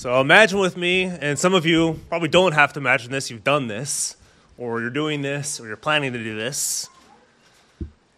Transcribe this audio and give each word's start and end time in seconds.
So 0.00 0.18
imagine 0.18 0.60
with 0.60 0.78
me, 0.78 1.02
and 1.02 1.38
some 1.38 1.52
of 1.52 1.66
you 1.66 2.00
probably 2.08 2.30
don't 2.30 2.52
have 2.52 2.72
to 2.72 2.80
imagine 2.80 3.12
this, 3.12 3.30
you've 3.30 3.44
done 3.44 3.66
this, 3.66 4.16
or 4.56 4.80
you're 4.80 4.88
doing 4.88 5.20
this, 5.20 5.60
or 5.60 5.66
you're 5.66 5.76
planning 5.76 6.14
to 6.14 6.24
do 6.24 6.34
this, 6.34 6.88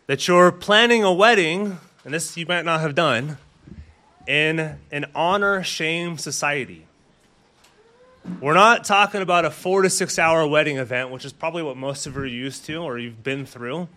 that 0.07 0.29
you're 0.29 0.53
planning 0.53 1.03
a 1.03 1.13
wedding, 1.13 1.81
and 2.05 2.15
this 2.15 2.37
you 2.37 2.47
might 2.47 2.65
not 2.65 2.83
have 2.83 2.95
done, 2.95 3.37
in 4.29 4.79
an 4.93 5.07
honor 5.13 5.65
shame 5.65 6.19
society. 6.19 6.87
We're 8.41 8.55
not 8.55 8.85
talking 8.85 9.21
about 9.21 9.45
a 9.45 9.51
four 9.51 9.83
to 9.83 9.91
six 9.91 10.21
hour 10.21 10.47
wedding 10.47 10.77
event, 10.77 11.11
which 11.11 11.25
is 11.25 11.33
probably 11.33 11.65
what 11.65 11.77
most 11.77 12.07
of 12.07 12.15
you 12.15 12.21
are 12.21 12.27
used 12.27 12.65
to 12.67 12.77
or 12.77 12.97
you've 12.97 13.25
been 13.25 13.45
through, 13.45 13.89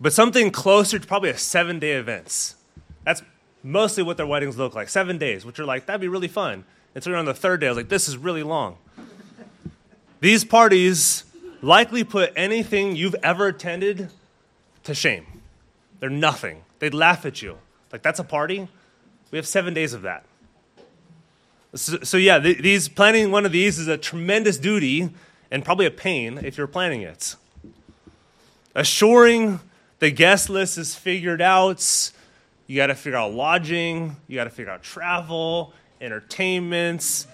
but 0.00 0.12
something 0.12 0.52
closer 0.52 1.00
to 1.00 1.06
probably 1.08 1.30
a 1.30 1.38
seven 1.38 1.80
day 1.80 1.94
event. 1.94 2.54
That's 3.02 3.20
mostly 3.62 4.02
what 4.02 4.16
their 4.16 4.26
weddings 4.26 4.56
look 4.58 4.74
like 4.74 4.88
seven 4.88 5.18
days, 5.18 5.44
which 5.44 5.58
are 5.58 5.64
like, 5.64 5.86
that'd 5.86 6.00
be 6.00 6.08
really 6.08 6.28
fun. 6.28 6.64
And 6.94 7.02
so 7.02 7.14
on 7.14 7.24
the 7.24 7.34
third 7.34 7.60
day, 7.60 7.66
I 7.66 7.70
was 7.70 7.76
like, 7.76 7.88
this 7.88 8.08
is 8.08 8.16
really 8.16 8.42
long. 8.42 8.76
These 10.20 10.44
parties 10.44 11.24
likely 11.62 12.04
put 12.04 12.32
anything 12.36 12.96
you've 12.96 13.16
ever 13.22 13.48
attended 13.48 14.10
to 14.84 14.94
shame. 14.94 15.26
They're 16.00 16.10
nothing. 16.10 16.62
They'd 16.80 16.94
laugh 16.94 17.24
at 17.24 17.42
you. 17.42 17.58
Like, 17.92 18.02
that's 18.02 18.18
a 18.18 18.24
party? 18.24 18.68
We 19.30 19.38
have 19.38 19.46
seven 19.46 19.74
days 19.74 19.92
of 19.92 20.02
that. 20.02 20.24
So, 21.74 21.98
so 22.02 22.16
yeah, 22.16 22.38
th- 22.38 22.58
these 22.58 22.88
planning 22.88 23.30
one 23.30 23.46
of 23.46 23.52
these 23.52 23.78
is 23.78 23.88
a 23.88 23.96
tremendous 23.96 24.58
duty 24.58 25.10
and 25.50 25.64
probably 25.64 25.86
a 25.86 25.90
pain 25.90 26.38
if 26.42 26.58
you're 26.58 26.66
planning 26.66 27.02
it. 27.02 27.36
Assuring 28.74 29.60
the 30.00 30.10
guest 30.10 30.50
list 30.50 30.76
is 30.76 30.94
figured 30.94 31.40
out. 31.40 32.10
You 32.66 32.76
got 32.76 32.86
to 32.86 32.94
figure 32.94 33.18
out 33.18 33.32
lodging. 33.32 34.16
You 34.28 34.36
got 34.36 34.44
to 34.44 34.50
figure 34.50 34.72
out 34.72 34.82
travel, 34.82 35.72
entertainments, 36.00 37.26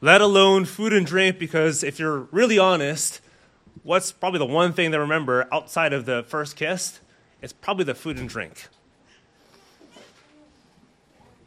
let 0.00 0.20
alone 0.20 0.64
food 0.64 0.92
and 0.92 1.06
drink. 1.06 1.38
Because 1.38 1.82
if 1.82 1.98
you're 1.98 2.20
really 2.30 2.58
honest, 2.58 3.20
what's 3.82 4.12
probably 4.12 4.38
the 4.38 4.46
one 4.46 4.72
thing 4.72 4.90
they 4.90 4.98
remember 4.98 5.48
outside 5.52 5.92
of 5.92 6.06
the 6.06 6.24
first 6.28 6.56
kiss? 6.56 7.00
It's 7.40 7.52
probably 7.52 7.84
the 7.84 7.94
food 7.94 8.18
and 8.18 8.28
drink. 8.28 8.68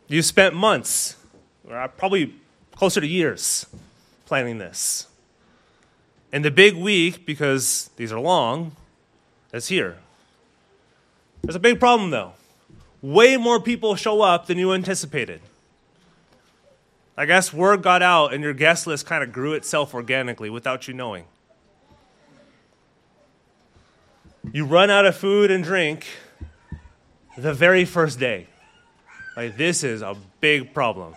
You 0.07 0.21
spent 0.21 0.53
months, 0.53 1.15
or 1.67 1.77
uh, 1.77 1.87
probably 1.87 2.35
closer 2.75 3.01
to 3.01 3.07
years, 3.07 3.65
planning 4.25 4.59
this. 4.59 5.07
And 6.31 6.43
the 6.43 6.51
big 6.51 6.75
week, 6.75 7.25
because 7.25 7.89
these 7.95 8.11
are 8.11 8.19
long, 8.19 8.75
is 9.53 9.67
here. 9.67 9.97
There's 11.41 11.55
a 11.55 11.59
big 11.59 11.79
problem, 11.79 12.11
though. 12.11 12.33
Way 13.01 13.37
more 13.37 13.59
people 13.59 13.95
show 13.95 14.21
up 14.21 14.47
than 14.47 14.57
you 14.57 14.73
anticipated. 14.73 15.41
I 17.17 17.25
guess 17.25 17.53
word 17.53 17.81
got 17.81 18.01
out 18.01 18.33
and 18.33 18.43
your 18.43 18.53
guest 18.53 18.87
list 18.87 19.05
kind 19.05 19.23
of 19.23 19.31
grew 19.31 19.53
itself 19.53 19.93
organically 19.93 20.49
without 20.49 20.87
you 20.87 20.93
knowing. 20.93 21.25
You 24.51 24.65
run 24.65 24.89
out 24.89 25.05
of 25.05 25.15
food 25.15 25.49
and 25.49 25.63
drink 25.63 26.05
the 27.37 27.53
very 27.53 27.85
first 27.85 28.19
day. 28.19 28.47
Like, 29.35 29.57
this 29.57 29.83
is 29.83 30.01
a 30.01 30.15
big 30.39 30.73
problem. 30.73 31.15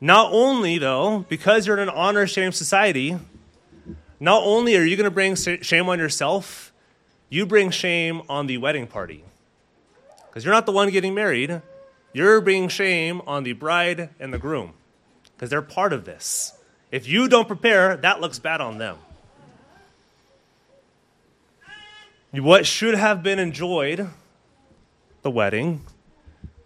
Not 0.00 0.32
only, 0.32 0.78
though, 0.78 1.24
because 1.28 1.66
you're 1.66 1.76
in 1.76 1.88
an 1.88 1.94
honor 1.94 2.26
shame 2.26 2.52
society, 2.52 3.18
not 4.20 4.42
only 4.44 4.76
are 4.76 4.84
you 4.84 4.96
going 4.96 5.04
to 5.04 5.10
bring 5.10 5.34
shame 5.34 5.88
on 5.88 5.98
yourself, 5.98 6.72
you 7.28 7.46
bring 7.46 7.70
shame 7.70 8.22
on 8.28 8.46
the 8.46 8.58
wedding 8.58 8.86
party. 8.86 9.24
Because 10.34 10.44
you're 10.44 10.52
not 10.52 10.66
the 10.66 10.72
one 10.72 10.90
getting 10.90 11.14
married, 11.14 11.62
you're 12.12 12.40
bringing 12.40 12.68
shame 12.68 13.22
on 13.24 13.44
the 13.44 13.52
bride 13.52 14.10
and 14.18 14.34
the 14.34 14.38
groom, 14.38 14.72
because 15.32 15.48
they're 15.48 15.62
part 15.62 15.92
of 15.92 16.06
this. 16.06 16.54
If 16.90 17.06
you 17.06 17.28
don't 17.28 17.46
prepare, 17.46 17.96
that 17.98 18.20
looks 18.20 18.40
bad 18.40 18.60
on 18.60 18.78
them. 18.78 18.98
What 22.32 22.66
should 22.66 22.96
have 22.96 23.22
been 23.22 23.38
enjoyed, 23.38 24.10
the 25.22 25.30
wedding, 25.30 25.84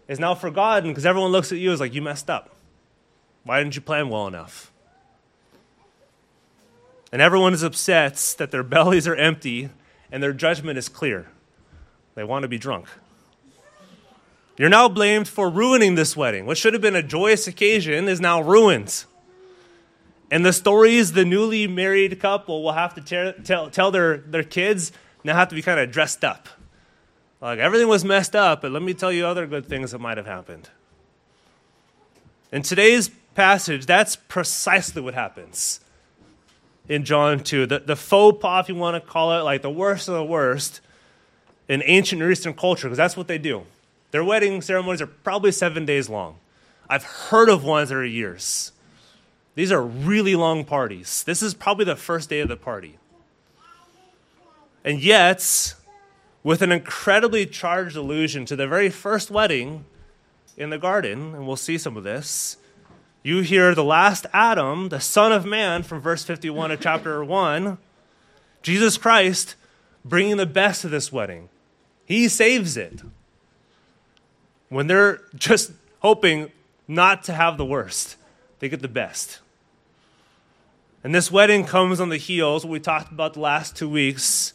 is 0.07 0.19
now 0.19 0.33
forgotten 0.33 0.89
because 0.89 1.05
everyone 1.05 1.31
looks 1.31 1.51
at 1.51 1.59
you 1.59 1.71
as 1.71 1.79
like, 1.79 1.93
you 1.93 2.01
messed 2.01 2.27
up. 2.27 2.55
Why 3.43 3.59
didn't 3.59 3.75
you 3.75 3.81
plan 3.81 4.09
well 4.09 4.25
enough? 4.25 4.71
And 7.11 7.21
everyone 7.21 7.53
is 7.53 7.61
upset 7.61 8.33
that 8.39 8.49
their 8.49 8.63
bellies 8.63 9.07
are 9.07 9.15
empty 9.15 9.69
and 10.11 10.23
their 10.23 10.33
judgment 10.33 10.79
is 10.79 10.89
clear. 10.89 11.27
They 12.15 12.23
want 12.23 12.41
to 12.41 12.47
be 12.47 12.57
drunk. 12.57 12.87
You're 14.59 14.67
now 14.67 14.89
blamed 14.89 15.29
for 15.29 15.49
ruining 15.49 15.95
this 15.95 16.17
wedding. 16.17 16.45
What 16.45 16.57
should 16.57 16.73
have 16.73 16.81
been 16.81 16.93
a 16.93 17.01
joyous 17.01 17.47
occasion 17.47 18.09
is 18.09 18.19
now 18.19 18.41
ruined. 18.41 19.05
And 20.29 20.45
the 20.45 20.51
stories 20.51 21.13
the 21.13 21.23
newly 21.23 21.65
married 21.65 22.19
couple 22.19 22.61
will 22.61 22.73
have 22.73 22.93
to 22.95 23.33
tell, 23.45 23.69
tell 23.69 23.89
their, 23.89 24.17
their 24.17 24.43
kids 24.43 24.91
now 25.23 25.33
have 25.35 25.47
to 25.47 25.55
be 25.55 25.61
kind 25.61 25.79
of 25.79 25.91
dressed 25.91 26.25
up. 26.25 26.49
Like 27.39 27.59
everything 27.59 27.87
was 27.87 28.03
messed 28.03 28.35
up, 28.35 28.61
but 28.61 28.73
let 28.73 28.83
me 28.83 28.93
tell 28.93 29.13
you 29.13 29.25
other 29.25 29.47
good 29.47 29.65
things 29.65 29.91
that 29.91 29.99
might 29.99 30.17
have 30.17 30.25
happened. 30.25 30.69
In 32.51 32.61
today's 32.61 33.09
passage, 33.35 33.85
that's 33.85 34.17
precisely 34.17 35.01
what 35.01 35.13
happens 35.13 35.79
in 36.89 37.05
John 37.05 37.39
2. 37.39 37.65
The, 37.65 37.79
the 37.79 37.95
faux 37.95 38.41
pas, 38.41 38.65
if 38.65 38.67
you 38.67 38.75
want 38.75 39.01
to 39.01 39.09
call 39.09 39.39
it, 39.39 39.43
like 39.43 39.61
the 39.61 39.69
worst 39.69 40.09
of 40.09 40.15
the 40.15 40.23
worst 40.25 40.81
in 41.69 41.81
ancient 41.85 42.19
Near 42.19 42.29
Eastern 42.29 42.53
culture, 42.53 42.89
because 42.89 42.97
that's 42.97 43.15
what 43.15 43.29
they 43.29 43.37
do. 43.37 43.63
Their 44.11 44.23
wedding 44.23 44.61
ceremonies 44.61 45.01
are 45.01 45.07
probably 45.07 45.51
seven 45.51 45.85
days 45.85 46.09
long. 46.09 46.37
I've 46.89 47.03
heard 47.03 47.49
of 47.49 47.63
ones 47.63 47.89
that 47.89 47.95
are 47.95 48.05
years. 48.05 48.71
These 49.55 49.71
are 49.71 49.83
really 49.83 50.35
long 50.35 50.65
parties. 50.65 51.23
This 51.23 51.41
is 51.41 51.53
probably 51.53 51.85
the 51.85 51.95
first 51.95 52.29
day 52.29 52.39
of 52.39 52.47
the 52.47 52.57
party. 52.57 52.97
And 54.83 55.01
yet, 55.01 55.75
with 56.43 56.61
an 56.61 56.71
incredibly 56.71 57.45
charged 57.45 57.95
allusion 57.95 58.45
to 58.45 58.55
the 58.55 58.67
very 58.67 58.89
first 58.89 59.29
wedding 59.29 59.85
in 60.57 60.69
the 60.69 60.77
garden, 60.77 61.35
and 61.35 61.45
we'll 61.45 61.55
see 61.55 61.77
some 61.77 61.97
of 61.97 62.03
this, 62.03 62.57
you 63.21 63.41
hear 63.41 63.75
the 63.75 63.83
last 63.83 64.25
Adam, 64.33 64.89
the 64.89 65.01
Son 65.01 65.31
of 65.31 65.45
Man, 65.45 65.83
from 65.83 65.99
verse 65.99 66.23
51 66.23 66.71
of 66.71 66.79
chapter 66.79 67.23
1, 67.23 67.77
Jesus 68.63 68.97
Christ 68.97 69.55
bringing 70.05 70.37
the 70.37 70.45
best 70.45 70.85
of 70.85 70.91
this 70.91 71.11
wedding. 71.11 71.49
He 72.05 72.27
saves 72.27 72.77
it. 72.77 73.01
When 74.69 74.87
they're 74.87 75.21
just 75.35 75.71
hoping 75.99 76.51
not 76.87 77.23
to 77.25 77.33
have 77.33 77.57
the 77.57 77.65
worst, 77.65 78.15
they 78.59 78.69
get 78.69 78.81
the 78.81 78.87
best. 78.87 79.39
And 81.03 81.13
this 81.15 81.31
wedding 81.31 81.65
comes 81.65 81.99
on 81.99 82.09
the 82.09 82.17
heels, 82.17 82.65
what 82.65 82.71
we 82.71 82.79
talked 82.79 83.11
about 83.11 83.33
the 83.33 83.39
last 83.39 83.75
two 83.75 83.89
weeks, 83.89 84.53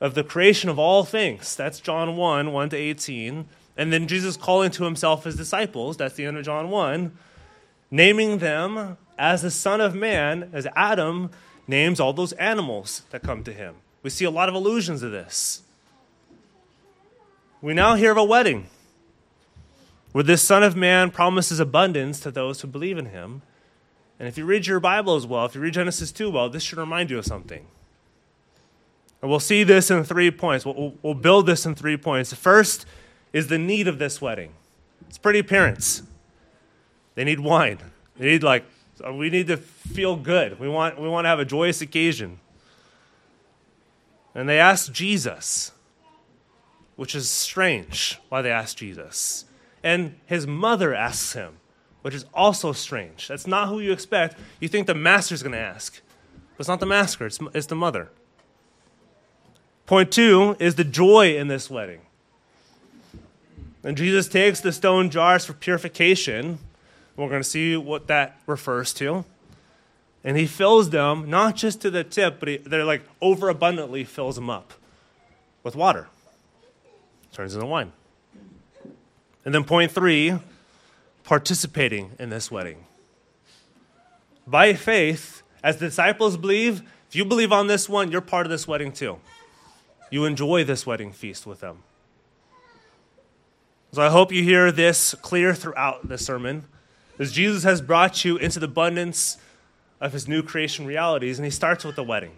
of 0.00 0.14
the 0.14 0.24
creation 0.24 0.70
of 0.70 0.78
all 0.78 1.04
things. 1.04 1.54
That's 1.56 1.80
John 1.80 2.16
1, 2.16 2.52
1 2.52 2.68
to 2.70 2.76
18. 2.76 3.46
And 3.76 3.92
then 3.92 4.06
Jesus 4.06 4.36
calling 4.36 4.70
to 4.72 4.84
himself 4.84 5.24
his 5.24 5.36
disciples, 5.36 5.96
that's 5.96 6.14
the 6.14 6.24
end 6.24 6.36
of 6.36 6.44
John 6.44 6.70
1, 6.70 7.16
naming 7.90 8.38
them 8.38 8.96
as 9.18 9.42
the 9.42 9.50
Son 9.50 9.80
of 9.80 9.94
Man, 9.94 10.50
as 10.52 10.66
Adam 10.74 11.30
names 11.66 12.00
all 12.00 12.12
those 12.12 12.32
animals 12.34 13.02
that 13.10 13.22
come 13.22 13.44
to 13.44 13.52
him. 13.52 13.76
We 14.02 14.10
see 14.10 14.24
a 14.24 14.30
lot 14.30 14.48
of 14.48 14.54
allusions 14.54 15.00
to 15.00 15.08
this. 15.08 15.62
We 17.60 17.74
now 17.74 17.94
hear 17.94 18.12
of 18.12 18.16
a 18.16 18.24
wedding 18.24 18.68
where 20.12 20.24
this 20.24 20.42
Son 20.42 20.62
of 20.62 20.76
Man 20.76 21.10
promises 21.10 21.60
abundance 21.60 22.20
to 22.20 22.30
those 22.30 22.60
who 22.60 22.68
believe 22.68 22.98
in 22.98 23.06
him. 23.06 23.42
And 24.18 24.26
if 24.26 24.36
you 24.36 24.44
read 24.44 24.66
your 24.66 24.80
Bible 24.80 25.14
as 25.14 25.26
well, 25.26 25.44
if 25.46 25.54
you 25.54 25.60
read 25.60 25.74
Genesis 25.74 26.10
2 26.10 26.30
well, 26.30 26.48
this 26.48 26.62
should 26.62 26.78
remind 26.78 27.10
you 27.10 27.18
of 27.18 27.24
something. 27.24 27.66
And 29.20 29.30
we'll 29.30 29.40
see 29.40 29.64
this 29.64 29.90
in 29.90 30.04
three 30.04 30.30
points. 30.30 30.64
We'll, 30.64 30.94
we'll 31.02 31.14
build 31.14 31.46
this 31.46 31.66
in 31.66 31.74
three 31.74 31.96
points. 31.96 32.30
The 32.30 32.36
first 32.36 32.86
is 33.32 33.48
the 33.48 33.58
need 33.58 33.88
of 33.88 33.98
this 33.98 34.20
wedding. 34.20 34.52
It's 35.08 35.18
pretty 35.18 35.38
appearance. 35.38 36.02
They 37.14 37.24
need 37.24 37.40
wine. 37.40 37.78
They 38.16 38.26
need 38.26 38.42
like 38.42 38.64
uh, 39.04 39.12
we 39.12 39.30
need 39.30 39.48
to 39.48 39.56
feel 39.56 40.16
good. 40.16 40.58
We 40.60 40.68
want 40.68 41.00
we 41.00 41.08
want 41.08 41.24
to 41.24 41.28
have 41.28 41.40
a 41.40 41.44
joyous 41.44 41.80
occasion. 41.80 42.40
And 44.34 44.48
they 44.48 44.60
ask 44.60 44.92
Jesus, 44.92 45.72
which 46.94 47.14
is 47.14 47.28
strange 47.28 48.20
why 48.28 48.42
they 48.42 48.50
ask 48.50 48.76
Jesus. 48.76 49.46
And 49.82 50.18
his 50.26 50.46
mother 50.46 50.94
asks 50.94 51.32
him, 51.32 51.58
which 52.02 52.14
is 52.14 52.24
also 52.34 52.72
strange. 52.72 53.28
That's 53.28 53.46
not 53.46 53.68
who 53.68 53.80
you 53.80 53.92
expect. 53.92 54.36
You 54.60 54.68
think 54.68 54.86
the 54.86 54.94
master's 54.94 55.42
going 55.42 55.52
to 55.52 55.58
ask. 55.58 56.00
But 56.56 56.62
it's 56.62 56.68
not 56.68 56.80
the 56.80 56.86
master, 56.86 57.26
it's, 57.26 57.38
it's 57.54 57.66
the 57.66 57.76
mother. 57.76 58.10
Point 59.86 60.12
two 60.12 60.56
is 60.58 60.74
the 60.74 60.84
joy 60.84 61.36
in 61.36 61.48
this 61.48 61.70
wedding. 61.70 62.00
And 63.84 63.96
Jesus 63.96 64.28
takes 64.28 64.60
the 64.60 64.72
stone 64.72 65.08
jars 65.08 65.44
for 65.44 65.52
purification. 65.52 66.58
We're 67.16 67.28
going 67.28 67.42
to 67.42 67.48
see 67.48 67.76
what 67.76 68.06
that 68.08 68.40
refers 68.46 68.92
to. 68.94 69.24
And 70.24 70.36
he 70.36 70.46
fills 70.46 70.90
them 70.90 71.30
not 71.30 71.56
just 71.56 71.80
to 71.82 71.90
the 71.90 72.04
tip, 72.04 72.40
but 72.40 72.48
he, 72.48 72.56
they're 72.58 72.84
like 72.84 73.02
overabundantly 73.22 74.04
fills 74.04 74.34
them 74.34 74.50
up 74.50 74.74
with 75.62 75.76
water. 75.76 76.08
Turns 77.32 77.54
into 77.54 77.66
wine. 77.66 77.92
And 79.48 79.54
then 79.54 79.64
point 79.64 79.92
three, 79.92 80.34
participating 81.24 82.10
in 82.18 82.28
this 82.28 82.50
wedding. 82.50 82.84
By 84.46 84.74
faith, 84.74 85.40
as 85.64 85.78
the 85.78 85.86
disciples 85.86 86.36
believe, 86.36 86.82
if 87.08 87.16
you 87.16 87.24
believe 87.24 87.50
on 87.50 87.66
this 87.66 87.88
one, 87.88 88.12
you're 88.12 88.20
part 88.20 88.44
of 88.44 88.50
this 88.50 88.68
wedding 88.68 88.92
too. 88.92 89.20
You 90.10 90.26
enjoy 90.26 90.64
this 90.64 90.86
wedding 90.86 91.12
feast 91.12 91.46
with 91.46 91.60
them. 91.60 91.78
So 93.92 94.02
I 94.02 94.10
hope 94.10 94.32
you 94.32 94.42
hear 94.42 94.70
this 94.70 95.14
clear 95.22 95.54
throughout 95.54 96.06
the 96.06 96.18
sermon, 96.18 96.66
as 97.18 97.32
Jesus 97.32 97.62
has 97.62 97.80
brought 97.80 98.26
you 98.26 98.36
into 98.36 98.60
the 98.60 98.66
abundance 98.66 99.38
of 99.98 100.12
his 100.12 100.28
new 100.28 100.42
creation 100.42 100.84
realities, 100.84 101.38
and 101.38 101.46
he 101.46 101.50
starts 101.50 101.86
with 101.86 101.96
the 101.96 102.04
wedding. 102.04 102.32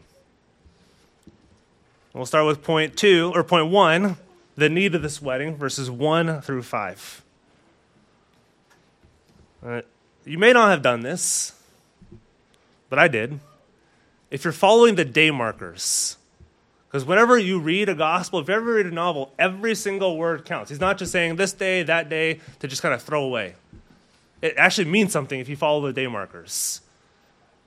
We'll 2.14 2.24
start 2.24 2.46
with 2.46 2.62
point 2.62 2.96
two, 2.96 3.32
or 3.34 3.42
point 3.42 3.68
one, 3.72 4.16
the 4.56 4.68
need 4.68 4.94
of 4.94 5.02
this 5.02 5.22
wedding, 5.22 5.56
verses 5.56 5.90
one 5.90 6.40
through 6.40 6.62
five. 6.62 7.22
Uh, 9.64 9.82
you 10.24 10.38
may 10.38 10.52
not 10.52 10.70
have 10.70 10.82
done 10.82 11.00
this, 11.00 11.52
but 12.88 12.98
I 12.98 13.08
did. 13.08 13.40
If 14.30 14.44
you're 14.44 14.52
following 14.52 14.94
the 14.94 15.04
day 15.04 15.30
markers, 15.30 16.16
because 16.90 17.04
whenever 17.04 17.38
you 17.38 17.60
read 17.60 17.88
a 17.88 17.94
gospel, 17.94 18.40
if 18.40 18.48
you 18.48 18.54
ever 18.54 18.74
read 18.74 18.86
a 18.86 18.90
novel, 18.90 19.32
every 19.38 19.76
single 19.76 20.16
word 20.16 20.44
counts. 20.44 20.70
He's 20.70 20.80
not 20.80 20.98
just 20.98 21.12
saying 21.12 21.36
this 21.36 21.52
day, 21.52 21.84
that 21.84 22.08
day 22.08 22.40
to 22.58 22.66
just 22.66 22.82
kind 22.82 22.94
of 22.94 23.02
throw 23.02 23.22
away. 23.22 23.54
It 24.42 24.54
actually 24.56 24.86
means 24.86 25.12
something 25.12 25.38
if 25.38 25.48
you 25.48 25.56
follow 25.56 25.86
the 25.86 25.92
day 25.92 26.06
markers. 26.06 26.80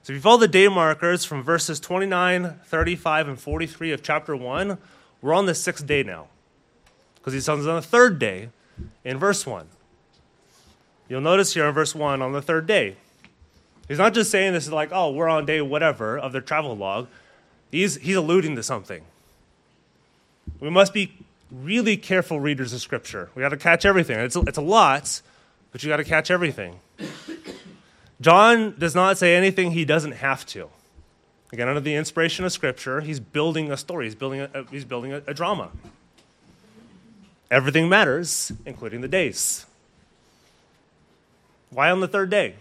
So 0.01 0.11
if 0.11 0.15
you 0.17 0.21
follow 0.21 0.39
the 0.39 0.49
day 0.49 0.67
markers 0.67 1.23
from 1.23 1.41
verses 1.41 1.79
29, 1.79 2.59
35, 2.65 3.27
and 3.29 3.39
43 3.39 3.91
of 3.93 4.03
chapter 4.03 4.35
1, 4.35 4.77
we're 5.21 5.33
on 5.33 5.45
the 5.45 5.55
sixth 5.55 5.85
day 5.85 6.03
now. 6.03 6.27
Because 7.23 7.31
he 7.31 7.39
says 7.39 7.65
on 7.65 7.75
the 7.75 7.81
third 7.81 8.19
day 8.19 8.49
in 9.05 9.17
verse 9.17 9.47
1. 9.47 9.65
You'll 11.07 11.21
notice 11.21 11.53
here 11.53 11.65
in 11.65 11.73
verse 11.73 11.95
1 11.95 12.21
on 12.21 12.33
the 12.33 12.41
third 12.41 12.67
day. 12.67 12.97
He's 13.87 13.97
not 13.97 14.13
just 14.13 14.29
saying 14.29 14.51
this 14.51 14.65
is 14.65 14.73
like, 14.73 14.89
oh, 14.91 15.11
we're 15.11 15.29
on 15.29 15.45
day 15.45 15.61
whatever 15.61 16.17
of 16.17 16.33
their 16.33 16.41
travel 16.41 16.75
log. 16.75 17.07
He's, 17.71 17.95
he's 17.95 18.17
alluding 18.17 18.57
to 18.57 18.63
something. 18.63 19.03
We 20.59 20.69
must 20.69 20.93
be 20.93 21.13
really 21.49 21.95
careful 21.95 22.41
readers 22.41 22.73
of 22.73 22.81
Scripture. 22.81 23.29
We 23.35 23.41
got 23.41 23.49
to 23.49 23.57
catch 23.57 23.85
everything. 23.85 24.19
It's 24.19 24.35
a, 24.35 24.41
it's 24.41 24.57
a 24.57 24.61
lot, 24.61 25.21
but 25.71 25.81
you 25.81 25.89
got 25.89 25.97
to 25.97 26.03
catch 26.03 26.29
everything. 26.29 26.79
John 28.21 28.75
does 28.77 28.95
not 28.95 29.17
say 29.17 29.35
anything 29.35 29.71
he 29.71 29.85
doesn't 29.85 30.13
have 30.13 30.45
to. 30.47 30.69
Again, 31.53 31.69
under 31.69 31.79
the 31.79 31.95
inspiration 31.95 32.43
of 32.43 32.51
Scripture, 32.51 33.01
he's 33.01 33.19
building 33.19 33.71
a 33.71 33.77
story. 33.77 34.07
He's 34.07 34.15
building 34.15 34.41
a, 34.41 34.65
he's 34.71 34.85
building 34.85 35.13
a, 35.13 35.21
a 35.27 35.33
drama. 35.33 35.69
Everything 37.53 37.87
matters, 37.87 38.51
including 38.65 39.01
the 39.01 39.07
days. 39.07 39.67
Why 41.69 41.91
on 41.91 41.99
the 41.99 42.07
third 42.07 42.31
day? 42.31 42.55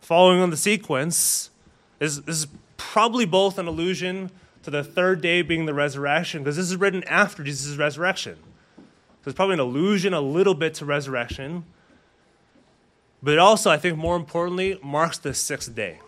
Following 0.00 0.38
on 0.38 0.50
the 0.50 0.56
sequence 0.56 1.50
is, 1.98 2.18
is 2.28 2.46
probably 2.76 3.24
both 3.24 3.58
an 3.58 3.66
allusion 3.66 4.30
to 4.62 4.70
the 4.70 4.84
third 4.84 5.22
day 5.22 5.42
being 5.42 5.66
the 5.66 5.74
resurrection, 5.74 6.44
because 6.44 6.54
this 6.54 6.66
is 6.66 6.76
written 6.76 7.02
after 7.08 7.42
Jesus' 7.42 7.76
resurrection. 7.76 8.36
So 8.76 8.82
it's 9.30 9.34
probably 9.34 9.54
an 9.54 9.60
allusion 9.60 10.14
a 10.14 10.20
little 10.20 10.54
bit 10.54 10.74
to 10.74 10.84
resurrection. 10.84 11.64
But 13.24 13.32
it 13.32 13.38
also, 13.40 13.72
I 13.72 13.76
think 13.76 13.98
more 13.98 14.14
importantly, 14.14 14.78
marks 14.84 15.18
the 15.18 15.34
sixth 15.34 15.74
day. 15.74 15.98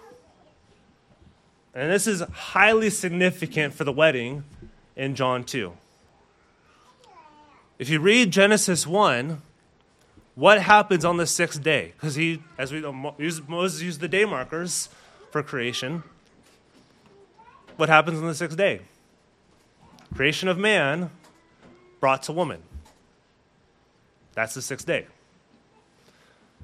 And 1.75 1.91
this 1.91 2.06
is 2.06 2.20
highly 2.20 2.91
significant 2.91 3.75
for 3.75 3.82
the 3.82 3.93
wedding 3.93 4.44
in 4.94 5.17
John 5.17 5.43
2. 5.43 5.73
If 7.78 7.88
you 7.88 8.00
read 8.00 8.32
Genesis 8.32 8.86
1, 8.86 9.42
what 10.34 10.62
happens 10.62 11.04
on 11.04 11.16
the 11.16 11.26
sixth 11.26 11.62
day? 11.62 11.92
Because 11.96 12.14
he, 12.14 12.42
as 12.56 12.72
we 12.72 12.80
know, 12.80 12.92
Moses 12.92 13.82
used 13.82 14.00
the 14.00 14.08
day 14.08 14.25
markers 14.25 14.88
for 15.30 15.42
creation 15.42 16.02
what 17.78 17.88
happens 17.88 18.19
on 18.19 18.26
the 18.26 18.34
sixth 18.34 18.56
day? 18.56 18.80
Creation 20.12 20.48
of 20.48 20.58
man 20.58 21.10
brought 22.00 22.25
to 22.25 22.32
woman. 22.32 22.60
That's 24.34 24.52
the 24.52 24.62
sixth 24.62 24.84
day. 24.84 25.06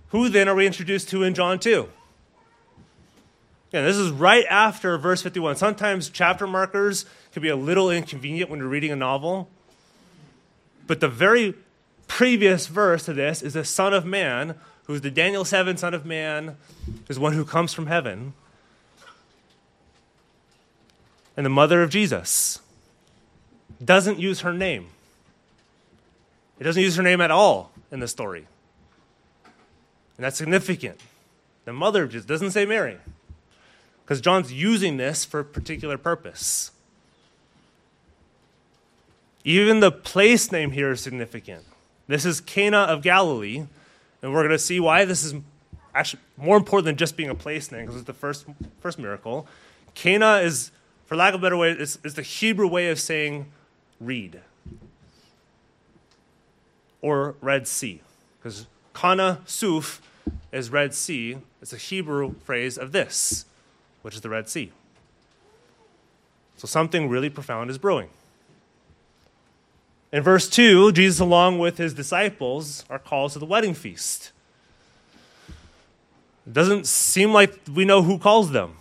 Who 0.08 0.28
then 0.28 0.48
are 0.48 0.56
we 0.56 0.66
introduced 0.66 1.08
to 1.10 1.22
in 1.22 1.34
John 1.34 1.60
2? 1.60 1.88
Again, 3.68 3.84
this 3.84 3.96
is 3.96 4.10
right 4.10 4.44
after 4.50 4.98
verse 4.98 5.22
51. 5.22 5.54
Sometimes 5.54 6.08
chapter 6.08 6.48
markers 6.48 7.06
can 7.32 7.42
be 7.42 7.48
a 7.48 7.56
little 7.56 7.92
inconvenient 7.92 8.50
when 8.50 8.58
you're 8.58 8.68
reading 8.68 8.90
a 8.90 8.96
novel. 8.96 9.48
But 10.86 11.00
the 11.00 11.08
very 11.08 11.54
previous 12.06 12.66
verse 12.66 13.04
to 13.06 13.14
this 13.14 13.42
is 13.42 13.54
the 13.54 13.64
Son 13.64 13.94
of 13.94 14.04
Man, 14.04 14.56
who's 14.86 15.00
the 15.00 15.10
Daniel 15.10 15.44
7 15.44 15.76
Son 15.76 15.94
of 15.94 16.04
Man, 16.04 16.56
is 17.08 17.18
one 17.18 17.32
who 17.32 17.44
comes 17.44 17.72
from 17.72 17.86
heaven 17.86 18.34
and 21.36 21.44
the 21.44 21.50
mother 21.50 21.82
of 21.82 21.90
Jesus, 21.90 22.60
doesn't 23.84 24.18
use 24.18 24.40
her 24.40 24.52
name. 24.52 24.86
It 26.58 26.64
doesn't 26.64 26.82
use 26.82 26.96
her 26.96 27.02
name 27.02 27.20
at 27.20 27.30
all 27.30 27.72
in 27.90 28.00
the 28.00 28.08
story. 28.08 28.46
And 30.16 30.24
that's 30.24 30.36
significant. 30.36 31.00
The 31.64 31.72
mother 31.72 32.04
of 32.04 32.10
Jesus 32.10 32.26
doesn't 32.26 32.52
say 32.52 32.64
Mary, 32.64 32.98
because 34.04 34.20
John's 34.20 34.52
using 34.52 34.96
this 34.96 35.24
for 35.24 35.40
a 35.40 35.44
particular 35.44 35.98
purpose. 35.98 36.70
Even 39.44 39.80
the 39.80 39.92
place 39.92 40.50
name 40.50 40.70
here 40.70 40.90
is 40.92 41.00
significant. 41.00 41.64
This 42.06 42.24
is 42.24 42.40
Cana 42.40 42.78
of 42.78 43.02
Galilee, 43.02 43.64
and 44.22 44.32
we're 44.32 44.40
going 44.40 44.50
to 44.50 44.58
see 44.58 44.80
why 44.80 45.04
this 45.04 45.22
is 45.22 45.34
actually 45.94 46.22
more 46.36 46.56
important 46.56 46.86
than 46.86 46.96
just 46.96 47.16
being 47.16 47.30
a 47.30 47.34
place 47.34 47.70
name, 47.70 47.82
because 47.82 47.96
it's 47.96 48.06
the 48.06 48.14
first, 48.14 48.46
first 48.80 48.98
miracle. 48.98 49.46
Cana 49.94 50.38
is 50.38 50.70
for 51.06 51.16
lack 51.16 51.34
of 51.34 51.40
a 51.40 51.42
better 51.42 51.56
way, 51.56 51.70
it's, 51.70 51.98
it's 52.02 52.14
the 52.14 52.22
Hebrew 52.22 52.66
way 52.66 52.88
of 52.88 52.98
saying 52.98 53.46
reed 54.00 54.40
or 57.02 57.34
Red 57.40 57.68
Sea. 57.68 58.00
Because 58.38 58.66
Kana 58.94 59.40
Suf 59.44 60.00
is 60.50 60.70
Red 60.70 60.94
Sea. 60.94 61.38
It's 61.60 61.72
a 61.72 61.76
Hebrew 61.76 62.34
phrase 62.44 62.78
of 62.78 62.92
this, 62.92 63.44
which 64.02 64.14
is 64.14 64.22
the 64.22 64.30
Red 64.30 64.48
Sea. 64.48 64.72
So 66.56 66.66
something 66.66 67.08
really 67.08 67.30
profound 67.30 67.70
is 67.70 67.78
brewing. 67.78 68.08
In 70.14 70.22
verse 70.22 70.48
2, 70.48 70.92
Jesus, 70.92 71.18
along 71.18 71.58
with 71.58 71.76
his 71.76 71.92
disciples, 71.92 72.84
are 72.88 73.00
called 73.00 73.32
to 73.32 73.40
the 73.40 73.44
wedding 73.44 73.74
feast. 73.74 74.30
It 76.46 76.52
doesn't 76.52 76.86
seem 76.86 77.32
like 77.32 77.58
we 77.74 77.84
know 77.84 78.00
who 78.00 78.20
calls 78.20 78.52
them. 78.52 78.76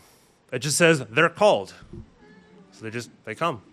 It 0.51 0.59
just 0.59 0.77
says 0.77 1.03
they're 1.09 1.29
called 1.29 1.73
So 2.73 2.85
they 2.85 2.91
just 2.91 3.09
they 3.25 3.33
come. 3.33 3.63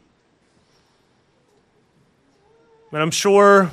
And 2.92 3.02
I'm 3.02 3.10
sure 3.10 3.72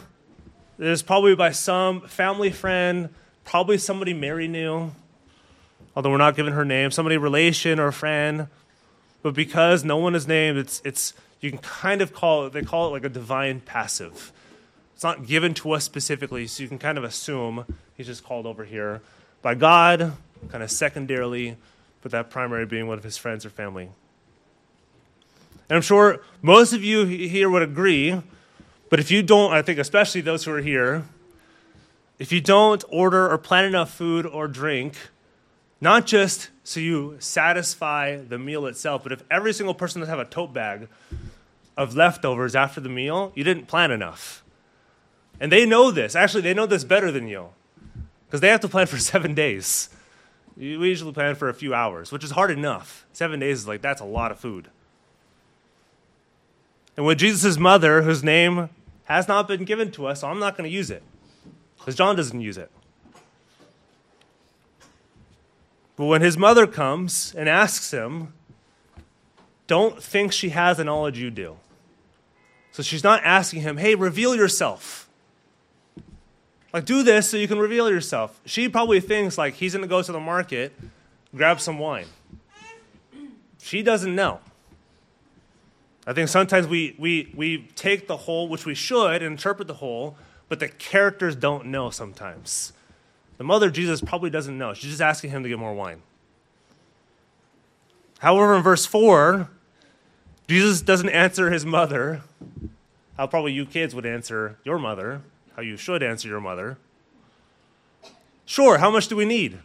there's 0.78 1.02
probably 1.02 1.34
by 1.36 1.52
some 1.52 2.02
family 2.02 2.52
friend, 2.52 3.08
probably 3.46 3.78
somebody 3.78 4.14
Mary 4.14 4.50
knew, 4.50 4.92
although 5.96 6.10
we're 6.10 6.18
not 6.18 6.36
given 6.36 6.52
her 6.52 6.66
name, 6.66 6.92
somebody 6.92 7.16
relation 7.16 7.80
or 7.80 7.94
friend. 7.94 8.48
But 9.24 9.34
because 9.34 9.86
no 9.86 9.96
one 9.96 10.14
is 10.14 10.28
named, 10.28 10.58
it's 10.58 10.82
it's 10.84 11.14
you 11.40 11.50
can 11.50 11.60
kind 11.60 12.02
of 12.02 12.14
call 12.14 12.46
it 12.46 12.54
they 12.54 12.62
call 12.62 12.88
it 12.88 12.92
like 12.92 13.04
a 13.04 13.10
divine 13.10 13.60
passive. 13.62 14.32
It's 14.96 15.04
not 15.04 15.28
given 15.28 15.54
to 15.56 15.74
us 15.74 15.84
specifically, 15.84 16.48
so 16.48 16.64
you 16.64 16.70
can 16.70 16.80
kind 16.80 16.98
of 16.98 17.04
assume 17.04 17.66
he's 17.96 18.08
just 18.08 18.24
called 18.24 18.48
over 18.48 18.66
here 18.66 19.02
by 19.44 19.54
God, 19.54 20.14
kind 20.50 20.64
of 20.64 20.72
secondarily, 20.72 21.56
but 22.02 22.12
that 22.12 22.32
primary 22.32 22.66
being 22.66 22.88
one 22.88 22.98
of 22.98 23.04
his 23.04 23.16
friends 23.16 23.46
or 23.46 23.52
family. 23.52 23.90
And 25.70 25.76
I'm 25.76 25.82
sure 25.82 26.22
most 26.42 26.74
of 26.74 26.84
you 26.84 27.06
here 27.06 27.50
would 27.50 27.62
agree, 27.62 28.20
but 28.90 29.00
if 29.00 29.12
you 29.12 29.22
don't, 29.22 29.54
I 29.54 29.62
think 29.62 29.78
especially 29.78 30.22
those 30.22 30.46
who 30.46 30.54
are 30.54 30.62
here, 30.62 31.04
if 32.18 32.32
you 32.32 32.42
don't 32.42 32.84
order 32.90 33.30
or 33.30 33.38
plan 33.38 33.66
enough 33.66 33.94
food 33.94 34.26
or 34.26 34.48
drink, 34.48 34.96
not 35.80 36.08
just 36.08 36.50
so 36.64 36.80
you 36.80 37.18
satisfy 37.20 38.18
the 38.18 38.40
meal 38.40 38.66
itself, 38.66 39.04
but 39.04 39.12
if 39.12 39.24
every 39.30 39.54
single 39.54 39.76
person 39.76 40.00
does 40.00 40.10
have 40.10 40.20
a 40.20 40.26
tote 40.26 40.54
bag 40.54 40.88
of 41.78 41.96
leftovers 41.96 42.56
after 42.56 42.82
the 42.82 42.90
meal, 42.90 43.32
you 43.36 43.44
didn't 43.44 43.68
plan 43.68 43.92
enough. 43.92 44.44
And 45.40 45.52
they 45.52 45.66
know 45.66 45.92
this. 45.92 46.16
Actually, 46.16 46.42
they 46.42 46.54
know 46.54 46.66
this 46.66 46.84
better 46.84 47.12
than 47.12 47.28
you 47.28 47.50
because 48.26 48.42
they 48.42 48.50
have 48.50 48.60
to 48.62 48.68
plan 48.68 48.88
for 48.88 48.98
seven 48.98 49.34
days. 49.34 49.90
We 50.58 50.90
usually 50.90 51.14
plan 51.14 51.36
for 51.36 51.50
a 51.50 51.54
few 51.54 51.76
hours, 51.76 52.12
which 52.12 52.24
is 52.24 52.32
hard 52.32 52.50
enough. 52.50 53.06
Seven 53.14 53.40
days 53.40 53.60
is 53.60 53.68
like, 53.68 53.82
that's 53.82 54.02
a 54.02 54.06
lot 54.06 54.32
of 54.32 54.40
food. 54.40 54.70
And 56.98 57.06
with 57.06 57.20
Jesus' 57.20 57.58
mother, 57.58 58.02
whose 58.02 58.24
name 58.24 58.70
has 59.04 59.28
not 59.28 59.48
been 59.48 59.66
given 59.66 59.92
to 59.92 60.08
us, 60.08 60.22
so 60.22 60.28
I'm 60.28 60.40
not 60.40 60.58
going 60.58 60.68
to 60.68 60.76
use 60.76 60.90
it, 60.90 61.04
because 61.78 61.96
John 61.96 62.16
doesn't 62.16 62.42
use 62.42 62.58
it. 62.58 62.72
But 65.96 66.06
when 66.06 66.22
his 66.22 66.38
mother 66.38 66.66
comes 66.66 67.36
and 67.36 67.48
asks 67.48 67.92
him, 67.92 68.34
don't 69.68 70.02
think 70.02 70.32
she 70.32 70.50
has 70.50 70.78
the 70.78 70.84
knowledge 70.84 71.20
you 71.20 71.30
do. 71.30 71.58
So 72.78 72.84
she's 72.84 73.04
not 73.04 73.24
asking 73.24 73.62
him, 73.62 73.78
hey, 73.78 73.96
reveal 73.96 74.36
yourself. 74.36 75.10
Like, 76.72 76.86
do 76.86 77.02
this 77.02 77.28
so 77.28 77.36
you 77.36 77.48
can 77.48 77.58
reveal 77.58 77.90
yourself. 77.90 78.40
She 78.46 78.70
probably 78.70 79.00
thinks, 79.00 79.36
like, 79.36 79.56
he's 79.56 79.74
going 79.74 79.82
to 79.82 79.88
go 79.88 80.04
to 80.04 80.12
the 80.12 80.20
market, 80.20 80.74
grab 81.36 81.60
some 81.60 81.80
wine. 81.80 82.06
She 83.58 83.82
doesn't 83.82 84.14
know. 84.14 84.42
I 86.06 86.14
think 86.14 86.30
sometimes 86.30 86.68
we, 86.68 86.96
we, 87.00 87.34
we 87.36 87.68
take 87.74 88.08
the 88.08 88.16
whole, 88.16 88.48
which 88.48 88.68
we 88.68 88.76
should, 88.76 89.24
and 89.24 89.26
interpret 89.26 89.68
the 89.68 89.74
whole, 89.74 90.16
but 90.48 90.60
the 90.60 90.68
characters 90.68 91.36
don't 91.36 91.66
know 91.66 91.90
sometimes. 91.90 92.74
The 93.40 93.44
mother 93.44 93.72
Jesus 93.72 94.02
probably 94.02 94.30
doesn't 94.30 94.56
know. 94.56 94.76
She's 94.76 94.92
just 94.92 95.02
asking 95.02 95.32
him 95.32 95.42
to 95.42 95.50
get 95.50 95.58
more 95.58 95.74
wine. 95.74 96.04
However, 98.20 98.54
in 98.54 98.62
verse 98.62 98.86
4, 98.86 99.50
Jesus 100.48 100.84
doesn't 100.84 101.10
answer 101.10 101.50
his 101.50 101.66
mother 101.66 102.22
how 103.18 103.28
probably 103.28 103.52
you 103.52 103.66
kids 103.66 103.96
would 103.96 104.06
answer 104.06 104.58
your 104.64 104.78
mother, 104.78 105.22
how 105.56 105.62
you 105.62 105.76
should 105.76 106.04
answer 106.04 106.28
your 106.28 106.40
mother. 106.40 106.78
Sure, 108.46 108.78
how 108.78 108.92
much 108.92 109.08
do 109.08 109.16
we 109.16 109.26
need? 109.26 109.58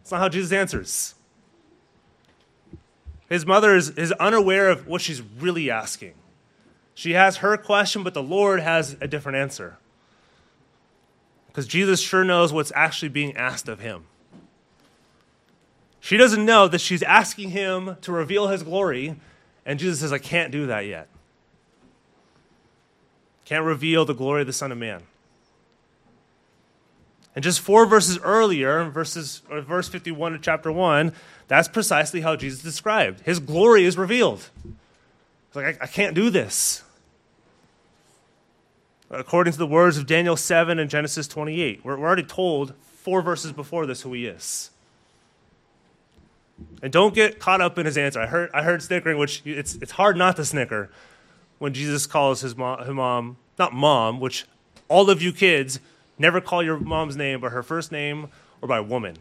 It's 0.00 0.10
not 0.10 0.20
how 0.20 0.28
Jesus 0.28 0.52
answers. 0.52 1.14
His 3.28 3.44
mother 3.44 3.76
is, 3.76 3.90
is 3.90 4.12
unaware 4.12 4.68
of 4.70 4.86
what 4.86 5.00
she's 5.00 5.22
really 5.22 5.70
asking. 5.70 6.14
She 6.94 7.12
has 7.12 7.38
her 7.38 7.56
question, 7.56 8.02
but 8.02 8.14
the 8.14 8.22
Lord 8.22 8.60
has 8.60 8.96
a 9.00 9.06
different 9.06 9.36
answer. 9.38 9.78
Because 11.46 11.66
Jesus 11.66 12.00
sure 12.00 12.24
knows 12.24 12.52
what's 12.52 12.72
actually 12.74 13.08
being 13.08 13.36
asked 13.36 13.68
of 13.68 13.80
him. 13.80 14.04
She 16.00 16.16
doesn't 16.16 16.44
know 16.44 16.66
that 16.66 16.80
she's 16.80 17.02
asking 17.02 17.50
him 17.50 17.96
to 18.00 18.12
reveal 18.12 18.48
his 18.48 18.62
glory, 18.62 19.16
and 19.66 19.78
Jesus 19.78 20.00
says, 20.00 20.12
I 20.12 20.18
can't 20.18 20.50
do 20.50 20.66
that 20.66 20.86
yet. 20.86 21.08
Can't 23.50 23.64
reveal 23.64 24.04
the 24.04 24.14
glory 24.14 24.42
of 24.42 24.46
the 24.46 24.52
Son 24.52 24.70
of 24.70 24.78
Man. 24.78 25.02
And 27.34 27.42
just 27.42 27.58
four 27.58 27.84
verses 27.84 28.16
earlier, 28.22 28.88
verses, 28.88 29.42
or 29.50 29.60
verse 29.60 29.88
51 29.88 30.36
of 30.36 30.40
chapter 30.40 30.70
1, 30.70 31.12
that's 31.48 31.66
precisely 31.66 32.20
how 32.20 32.36
Jesus 32.36 32.62
described. 32.62 33.22
His 33.22 33.40
glory 33.40 33.86
is 33.86 33.98
revealed. 33.98 34.48
It's 35.48 35.56
like, 35.56 35.82
I, 35.82 35.84
I 35.84 35.86
can't 35.88 36.14
do 36.14 36.30
this. 36.30 36.84
According 39.10 39.54
to 39.54 39.58
the 39.58 39.66
words 39.66 39.98
of 39.98 40.06
Daniel 40.06 40.36
7 40.36 40.78
and 40.78 40.88
Genesis 40.88 41.26
28, 41.26 41.84
we're, 41.84 41.98
we're 41.98 42.06
already 42.06 42.22
told 42.22 42.74
four 42.84 43.20
verses 43.20 43.50
before 43.50 43.84
this 43.84 44.02
who 44.02 44.12
he 44.12 44.26
is. 44.26 44.70
And 46.84 46.92
don't 46.92 47.16
get 47.16 47.40
caught 47.40 47.60
up 47.60 47.78
in 47.78 47.86
his 47.86 47.98
answer. 47.98 48.20
I 48.20 48.26
heard, 48.26 48.50
I 48.54 48.62
heard 48.62 48.80
snickering, 48.80 49.18
which 49.18 49.42
it's, 49.44 49.74
it's 49.74 49.90
hard 49.90 50.16
not 50.16 50.36
to 50.36 50.44
snicker 50.44 50.88
when 51.60 51.74
Jesus 51.74 52.06
calls 52.06 52.40
his 52.40 52.56
mom, 52.56 52.80
his 52.80 52.88
mom, 52.88 53.36
not 53.58 53.72
mom, 53.72 54.20
which 54.20 54.46
all 54.88 55.10
of 55.10 55.22
you 55.22 55.32
kids 55.32 55.80
never 56.18 56.40
call 56.40 56.62
your 56.62 56.78
mom's 56.78 57.16
name 57.16 57.40
by 57.40 57.48
her 57.48 57.62
first 57.62 57.92
name 57.92 58.28
or 58.60 58.68
by 58.68 58.80
woman. 58.80 59.16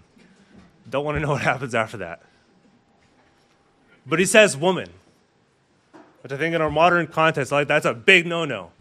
Don't 0.90 1.06
want 1.06 1.16
to 1.16 1.22
know 1.22 1.30
what 1.30 1.42
happens 1.42 1.76
after 1.76 1.98
that. 1.98 2.22
But 4.06 4.20
he 4.20 4.26
says 4.26 4.58
woman, 4.58 4.90
which 6.22 6.32
I 6.32 6.38
think 6.38 6.56
in 6.56 6.62
our 6.62 6.72
modern 6.72 7.08
context, 7.08 7.52
like 7.52 7.68
that's 7.68 7.86
a 7.86 7.94
big 7.94 8.26
no 8.26 8.46
no. 8.46 8.72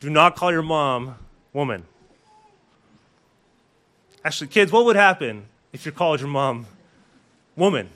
Do 0.00 0.10
not 0.10 0.34
call 0.34 0.50
your 0.50 0.62
mom 0.62 1.16
woman. 1.52 1.84
Actually, 4.24 4.48
kids, 4.48 4.72
what 4.72 4.84
would 4.84 4.96
happen 4.96 5.44
if 5.72 5.86
you 5.86 5.92
called 5.92 6.20
your 6.20 6.28
mom 6.28 6.66
woman? 7.56 7.88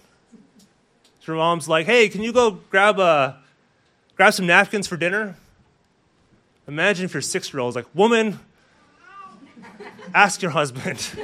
Your 1.26 1.36
mom's 1.36 1.68
like, 1.68 1.86
hey, 1.86 2.08
can 2.08 2.22
you 2.22 2.32
go 2.32 2.50
grab, 2.50 2.98
a, 2.98 3.38
grab 4.14 4.34
some 4.34 4.46
napkins 4.46 4.86
for 4.86 4.96
dinner? 4.96 5.36
Imagine 6.66 7.04
if 7.04 7.14
your 7.14 7.20
six 7.20 7.52
year 7.52 7.60
old 7.60 7.72
is 7.72 7.76
like, 7.76 7.86
woman, 7.94 8.40
ask 10.14 10.40
your 10.40 10.50
husband. 10.50 11.06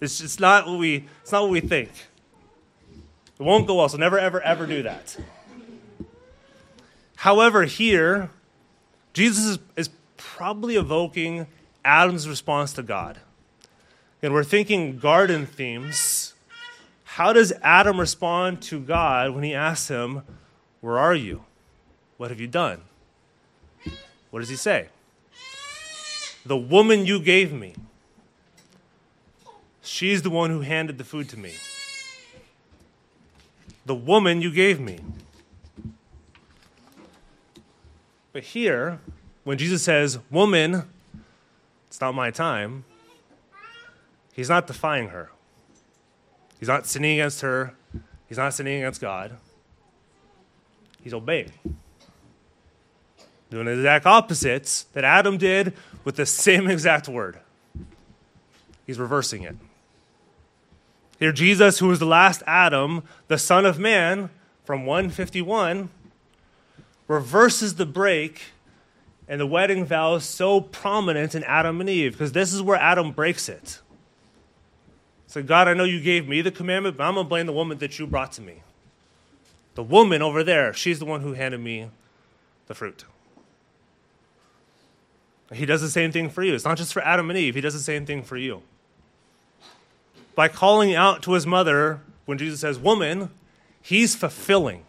it's 0.00 0.18
just 0.18 0.40
not 0.40 0.66
what 0.66 0.78
we, 0.78 1.06
it's 1.22 1.32
not 1.32 1.42
what 1.42 1.50
we 1.50 1.60
think. 1.60 1.90
It 3.38 3.42
won't 3.42 3.66
go 3.66 3.76
well, 3.76 3.88
so 3.88 3.98
never, 3.98 4.18
ever, 4.18 4.40
ever 4.40 4.66
do 4.66 4.82
that. 4.82 5.16
However, 7.16 7.64
here, 7.64 8.30
Jesus 9.12 9.44
is, 9.44 9.58
is 9.76 9.90
probably 10.16 10.76
evoking 10.76 11.46
Adam's 11.84 12.28
response 12.28 12.72
to 12.74 12.82
God. 12.82 13.20
And 14.22 14.32
we're 14.32 14.44
thinking 14.44 14.98
garden 14.98 15.46
themes. 15.46 16.34
How 17.04 17.32
does 17.32 17.52
Adam 17.62 18.00
respond 18.00 18.62
to 18.62 18.80
God 18.80 19.34
when 19.34 19.44
he 19.44 19.54
asks 19.54 19.88
him, 19.88 20.22
Where 20.80 20.98
are 20.98 21.14
you? 21.14 21.44
What 22.16 22.30
have 22.30 22.40
you 22.40 22.46
done? 22.46 22.82
What 24.30 24.40
does 24.40 24.48
he 24.48 24.56
say? 24.56 24.88
The 26.44 26.56
woman 26.56 27.06
you 27.06 27.20
gave 27.20 27.52
me, 27.52 27.74
she's 29.82 30.22
the 30.22 30.30
one 30.30 30.50
who 30.50 30.60
handed 30.60 30.98
the 30.98 31.04
food 31.04 31.28
to 31.30 31.38
me. 31.38 31.54
The 33.84 33.94
woman 33.94 34.42
you 34.42 34.52
gave 34.52 34.80
me. 34.80 35.00
But 38.32 38.42
here, 38.42 39.00
when 39.44 39.58
Jesus 39.58 39.82
says, 39.82 40.18
Woman, 40.30 40.84
it's 41.86 42.00
not 42.00 42.14
my 42.14 42.30
time, 42.30 42.84
he's 44.32 44.48
not 44.48 44.66
defying 44.66 45.08
her. 45.08 45.30
He's 46.58 46.68
not 46.68 46.86
sinning 46.86 47.18
against 47.18 47.40
her. 47.40 47.74
He's 48.28 48.38
not 48.38 48.52
sinning 48.54 48.82
against 48.82 49.00
God. 49.00 49.36
He's 51.02 51.14
obeying. 51.14 51.52
Doing 53.50 53.66
the 53.66 53.72
exact 53.72 54.06
opposites 54.06 54.84
that 54.92 55.04
Adam 55.04 55.38
did 55.38 55.72
with 56.04 56.16
the 56.16 56.26
same 56.26 56.66
exact 56.70 57.08
word. 57.08 57.38
He's 58.86 58.98
reversing 58.98 59.42
it. 59.42 59.56
Here, 61.18 61.32
Jesus, 61.32 61.78
who 61.78 61.88
was 61.88 61.98
the 61.98 62.06
last 62.06 62.42
Adam, 62.46 63.02
the 63.28 63.38
Son 63.38 63.64
of 63.64 63.78
Man, 63.78 64.30
from 64.64 64.84
151, 64.84 65.88
reverses 67.08 67.76
the 67.76 67.86
break 67.86 68.42
and 69.28 69.40
the 69.40 69.46
wedding 69.46 69.84
vow 69.84 70.14
is 70.14 70.24
so 70.24 70.60
prominent 70.60 71.34
in 71.34 71.42
Adam 71.44 71.80
and 71.80 71.90
Eve 71.90 72.12
because 72.12 72.32
this 72.32 72.52
is 72.52 72.62
where 72.62 72.78
Adam 72.78 73.12
breaks 73.12 73.48
it. 73.48 73.80
So, 75.26 75.42
God, 75.42 75.68
I 75.68 75.74
know 75.74 75.84
you 75.84 76.00
gave 76.00 76.28
me 76.28 76.40
the 76.40 76.52
commandment, 76.52 76.96
but 76.96 77.04
I'm 77.04 77.14
going 77.14 77.26
to 77.26 77.28
blame 77.28 77.46
the 77.46 77.52
woman 77.52 77.78
that 77.78 77.98
you 77.98 78.06
brought 78.06 78.32
to 78.32 78.42
me. 78.42 78.62
The 79.74 79.82
woman 79.82 80.22
over 80.22 80.44
there, 80.44 80.72
she's 80.72 80.98
the 80.98 81.04
one 81.04 81.22
who 81.22 81.32
handed 81.32 81.60
me 81.60 81.90
the 82.68 82.74
fruit. 82.74 83.04
He 85.52 85.66
does 85.66 85.80
the 85.80 85.90
same 85.90 86.12
thing 86.12 86.28
for 86.28 86.42
you. 86.42 86.54
It's 86.54 86.64
not 86.64 86.76
just 86.76 86.92
for 86.92 87.02
Adam 87.02 87.30
and 87.30 87.38
Eve, 87.38 87.54
he 87.54 87.60
does 87.60 87.74
the 87.74 87.80
same 87.80 88.04
thing 88.06 88.22
for 88.22 88.36
you. 88.36 88.62
By 90.34 90.48
calling 90.48 90.94
out 90.94 91.22
to 91.22 91.32
his 91.32 91.46
mother, 91.46 92.00
when 92.26 92.38
Jesus 92.38 92.60
says, 92.60 92.78
Woman, 92.78 93.30
he's 93.80 94.14
fulfilling. 94.14 94.84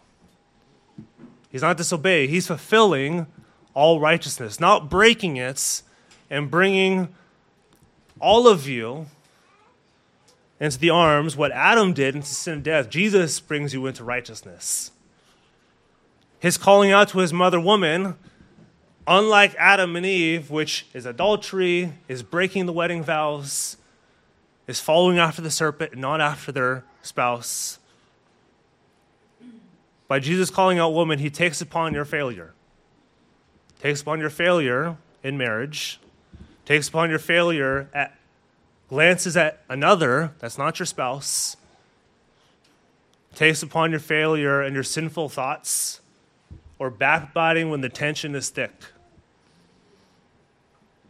He's 1.50 1.62
not 1.62 1.76
disobeying, 1.76 2.28
he's 2.28 2.46
fulfilling 2.46 3.26
all 3.72 4.00
righteousness, 4.00 4.60
not 4.60 4.90
breaking 4.90 5.36
it 5.36 5.82
and 6.28 6.50
bringing 6.50 7.08
all 8.20 8.48
of 8.48 8.66
you 8.68 9.06
into 10.60 10.78
the 10.78 10.90
arms 10.90 11.36
what 11.36 11.52
Adam 11.52 11.92
did 11.92 12.16
into 12.16 12.28
sin 12.28 12.54
and 12.54 12.64
death. 12.64 12.90
Jesus 12.90 13.38
brings 13.40 13.72
you 13.72 13.86
into 13.86 14.02
righteousness. 14.02 14.90
His 16.40 16.58
calling 16.58 16.92
out 16.92 17.08
to 17.10 17.18
his 17.18 17.32
mother 17.32 17.60
woman, 17.60 18.16
unlike 19.08 19.56
Adam 19.58 19.96
and 19.96 20.06
Eve, 20.06 20.50
which 20.50 20.86
is 20.92 21.06
adultery, 21.06 21.94
is 22.06 22.22
breaking 22.22 22.66
the 22.66 22.72
wedding 22.72 23.02
vows, 23.02 23.76
is 24.66 24.78
following 24.78 25.18
after 25.18 25.42
the 25.42 25.50
serpent 25.50 25.92
and 25.92 26.00
not 26.00 26.20
after 26.20 26.52
their 26.52 26.84
spouse. 27.02 27.78
By 30.06 30.20
Jesus 30.20 30.50
calling 30.50 30.78
out 30.78 30.90
woman, 30.90 31.18
he 31.18 31.30
takes 31.30 31.60
upon 31.60 31.94
your 31.94 32.04
failure 32.04 32.52
takes 33.80 34.00
upon 34.00 34.20
your 34.20 34.30
failure 34.30 34.96
in 35.22 35.38
marriage, 35.38 36.00
takes 36.64 36.88
upon 36.88 37.10
your 37.10 37.18
failure 37.18 37.88
at 37.94 38.16
glances 38.88 39.36
at 39.36 39.62
another 39.68 40.32
that's 40.38 40.58
not 40.58 40.78
your 40.78 40.86
spouse, 40.86 41.56
takes 43.34 43.62
upon 43.62 43.90
your 43.90 44.00
failure 44.00 44.60
and 44.62 44.74
your 44.74 44.82
sinful 44.82 45.28
thoughts, 45.28 46.00
or 46.78 46.90
backbiting 46.90 47.70
when 47.70 47.80
the 47.80 47.88
tension 47.88 48.34
is 48.34 48.50
thick. 48.50 48.72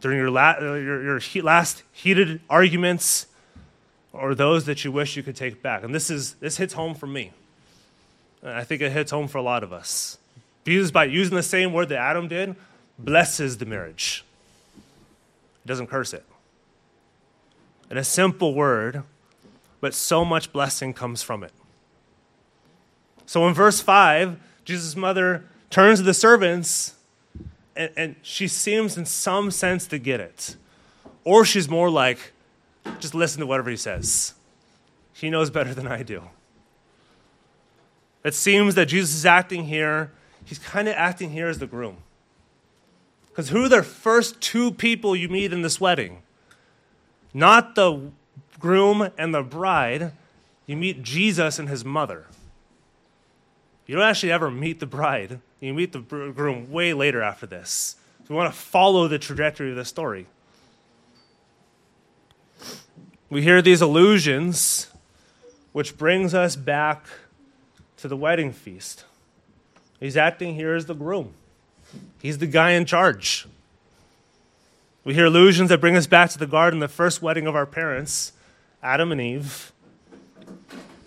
During 0.01 0.17
your, 0.17 0.29
la- 0.29 0.55
uh, 0.59 0.73
your, 0.75 1.03
your 1.03 1.19
he- 1.19 1.41
last 1.41 1.83
heated 1.91 2.41
arguments, 2.49 3.27
or 4.13 4.33
those 4.33 4.65
that 4.65 4.83
you 4.83 4.91
wish 4.91 5.15
you 5.15 5.23
could 5.23 5.35
take 5.35 5.61
back. 5.61 5.83
And 5.83 5.93
this, 5.93 6.09
is, 6.09 6.33
this 6.35 6.57
hits 6.57 6.73
home 6.73 6.95
for 6.95 7.07
me. 7.07 7.31
I 8.43 8.63
think 8.63 8.81
it 8.81 8.91
hits 8.91 9.11
home 9.11 9.27
for 9.27 9.37
a 9.37 9.41
lot 9.41 9.63
of 9.63 9.73
us. 9.73 10.17
Jesus, 10.65 10.91
by 10.91 11.05
using 11.05 11.35
the 11.35 11.43
same 11.43 11.73
word 11.73 11.89
that 11.89 11.97
Adam 11.97 12.27
did, 12.27 12.55
blesses 12.97 13.57
the 13.57 13.65
marriage. 13.65 14.23
He 15.63 15.67
doesn't 15.67 15.87
curse 15.87 16.13
it. 16.13 16.25
And 17.89 17.97
a 17.97 18.03
simple 18.03 18.53
word, 18.53 19.03
but 19.81 19.93
so 19.93 20.23
much 20.23 20.53
blessing 20.53 20.93
comes 20.93 21.21
from 21.21 21.43
it. 21.43 21.51
So 23.25 23.47
in 23.47 23.53
verse 23.53 23.81
5, 23.81 24.39
Jesus' 24.63 24.95
mother 24.95 25.45
turns 25.69 25.99
to 25.99 26.05
the 26.05 26.13
servants 26.13 26.93
and, 27.79 27.91
and 27.95 28.15
she 28.21 28.47
seems, 28.49 28.97
in 28.97 29.05
some 29.05 29.49
sense, 29.49 29.87
to 29.87 29.97
get 29.97 30.19
it. 30.19 30.57
Or 31.23 31.45
she's 31.45 31.69
more 31.69 31.89
like, 31.89 32.33
just 32.99 33.15
listen 33.15 33.39
to 33.39 33.45
whatever 33.45 33.69
he 33.69 33.77
says. 33.77 34.33
He 35.13 35.29
knows 35.29 35.49
better 35.49 35.73
than 35.73 35.87
I 35.87 36.03
do. 36.03 36.23
It 38.23 38.33
seems 38.33 38.75
that 38.75 38.87
Jesus 38.87 39.15
is 39.15 39.25
acting 39.25 39.65
here, 39.65 40.11
he's 40.43 40.59
kind 40.59 40.89
of 40.89 40.95
acting 40.95 41.31
here 41.31 41.47
as 41.47 41.59
the 41.59 41.67
groom. 41.67 41.97
Because 43.29 43.49
who 43.49 43.63
are 43.63 43.69
the 43.69 43.81
first 43.81 44.41
two 44.41 44.71
people 44.71 45.15
you 45.15 45.29
meet 45.29 45.53
in 45.53 45.61
this 45.61 45.79
wedding? 45.79 46.21
Not 47.33 47.75
the 47.75 48.11
groom 48.59 49.09
and 49.17 49.33
the 49.33 49.41
bride, 49.43 50.11
you 50.65 50.75
meet 50.75 51.01
Jesus 51.01 51.59
and 51.59 51.69
his 51.69 51.85
mother. 51.85 52.27
You 53.87 53.95
don't 53.95 54.03
actually 54.03 54.33
ever 54.33 54.51
meet 54.51 54.81
the 54.81 54.85
bride. 54.85 55.39
You 55.59 55.73
meet 55.73 55.91
the 55.91 55.99
groom 55.99 56.71
way 56.71 56.93
later 56.93 57.21
after 57.21 57.45
this. 57.45 57.95
So 58.19 58.25
we 58.29 58.35
want 58.35 58.53
to 58.53 58.59
follow 58.59 59.07
the 59.07 59.19
trajectory 59.19 59.71
of 59.71 59.75
the 59.75 59.85
story. 59.85 60.27
We 63.29 63.41
hear 63.41 63.61
these 63.61 63.81
allusions, 63.81 64.87
which 65.71 65.97
brings 65.97 66.33
us 66.33 66.55
back 66.55 67.05
to 67.97 68.07
the 68.07 68.15
wedding 68.15 68.51
feast. 68.51 69.05
He's 69.99 70.17
acting 70.17 70.55
here 70.55 70.73
as 70.73 70.85
the 70.85 70.95
groom, 70.95 71.33
he's 72.21 72.37
the 72.37 72.47
guy 72.47 72.71
in 72.71 72.85
charge. 72.85 73.47
We 75.05 75.13
hear 75.13 75.25
allusions 75.25 75.69
that 75.69 75.79
bring 75.79 75.95
us 75.95 76.07
back 76.07 76.29
to 76.31 76.37
the 76.37 76.45
garden, 76.45 76.79
the 76.79 76.87
first 76.87 77.21
wedding 77.21 77.47
of 77.47 77.55
our 77.55 77.65
parents, 77.65 78.33
Adam 78.83 79.11
and 79.11 79.19
Eve. 79.19 79.71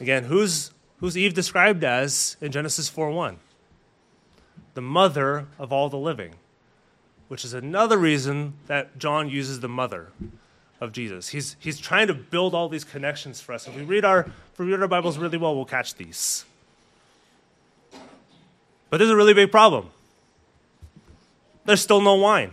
Again, 0.00 0.25
who's, 0.25 0.73
who's 0.99 1.16
Eve 1.16 1.35
described 1.35 1.85
as 1.85 2.37
in 2.40 2.50
Genesis 2.50 2.88
4 2.88 3.11
1? 3.11 3.38
The 4.74 4.80
mother 4.80 5.46
of 5.58 5.72
all 5.72 5.88
the 5.88 5.98
living, 5.98 6.34
which 7.28 7.44
is 7.44 7.54
another 7.54 7.98
reason 7.98 8.54
that 8.66 8.98
John 8.98 9.28
uses 9.28 9.60
the 9.60 9.68
mother 9.68 10.08
of 10.80 10.92
Jesus. 10.92 11.28
He's, 11.28 11.56
he's 11.60 11.78
trying 11.78 12.08
to 12.08 12.14
build 12.14 12.54
all 12.54 12.68
these 12.68 12.84
connections 12.84 13.40
for 13.40 13.52
us. 13.52 13.68
If 13.68 13.76
we 13.76 13.82
read 13.82 14.04
our, 14.04 14.20
if 14.20 14.58
we 14.58 14.66
read 14.66 14.80
our 14.80 14.88
Bibles 14.88 15.18
really 15.18 15.38
well, 15.38 15.54
we'll 15.54 15.64
catch 15.64 15.94
these. 15.94 16.44
But 18.90 18.98
there's 18.98 19.10
a 19.10 19.16
really 19.16 19.32
big 19.32 19.50
problem. 19.50 19.90
There's 21.64 21.80
still 21.80 22.00
no 22.00 22.16
wine. 22.16 22.52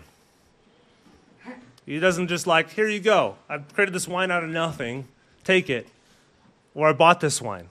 He 1.86 2.00
doesn't 2.00 2.28
just 2.28 2.46
like, 2.46 2.70
here 2.70 2.88
you 2.88 3.00
go. 3.00 3.36
I've 3.50 3.74
created 3.74 3.96
this 3.96 4.08
wine 4.08 4.30
out 4.30 4.44
of 4.44 4.50
nothing. 4.52 5.08
Take 5.44 5.72
it. 5.72 5.88
Or 6.76 6.88
I 6.88 6.94
bought 6.94 7.20
this 7.20 7.42
wine. 7.42 7.68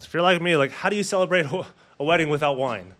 If 0.00 0.14
you're 0.14 0.22
like 0.22 0.40
me, 0.40 0.56
like, 0.56 0.70
how 0.70 0.88
do 0.88 0.94
you 0.94 1.02
celebrate 1.02 1.46
a 1.98 2.04
wedding 2.04 2.28
without 2.28 2.56
wine? 2.56 2.94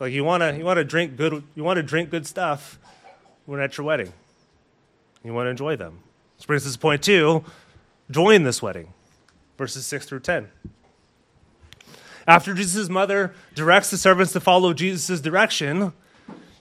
Like, 0.00 0.12
you 0.12 0.24
want 0.24 0.42
to 0.42 0.56
you 0.56 0.64
wanna 0.64 0.84
drink 0.84 1.16
good, 1.16 1.42
you 1.54 1.64
want 1.64 1.76
to 1.76 1.82
drink 1.82 2.10
good 2.10 2.26
stuff 2.26 2.78
when 3.46 3.60
at 3.60 3.76
your 3.76 3.86
wedding. 3.86 4.12
You 5.24 5.32
want 5.32 5.46
to 5.46 5.50
enjoy 5.50 5.76
them. 5.76 6.00
This 6.36 6.46
brings 6.46 6.66
us 6.66 6.72
to 6.72 6.78
point 6.78 7.02
two 7.02 7.44
join 8.10 8.42
this 8.42 8.60
wedding. 8.60 8.92
Verses 9.56 9.86
6 9.86 10.06
through 10.06 10.20
10. 10.20 10.48
After 12.26 12.54
Jesus' 12.54 12.88
mother 12.88 13.34
directs 13.54 13.90
the 13.90 13.98
servants 13.98 14.32
to 14.32 14.40
follow 14.40 14.72
Jesus' 14.72 15.20
direction, 15.20 15.92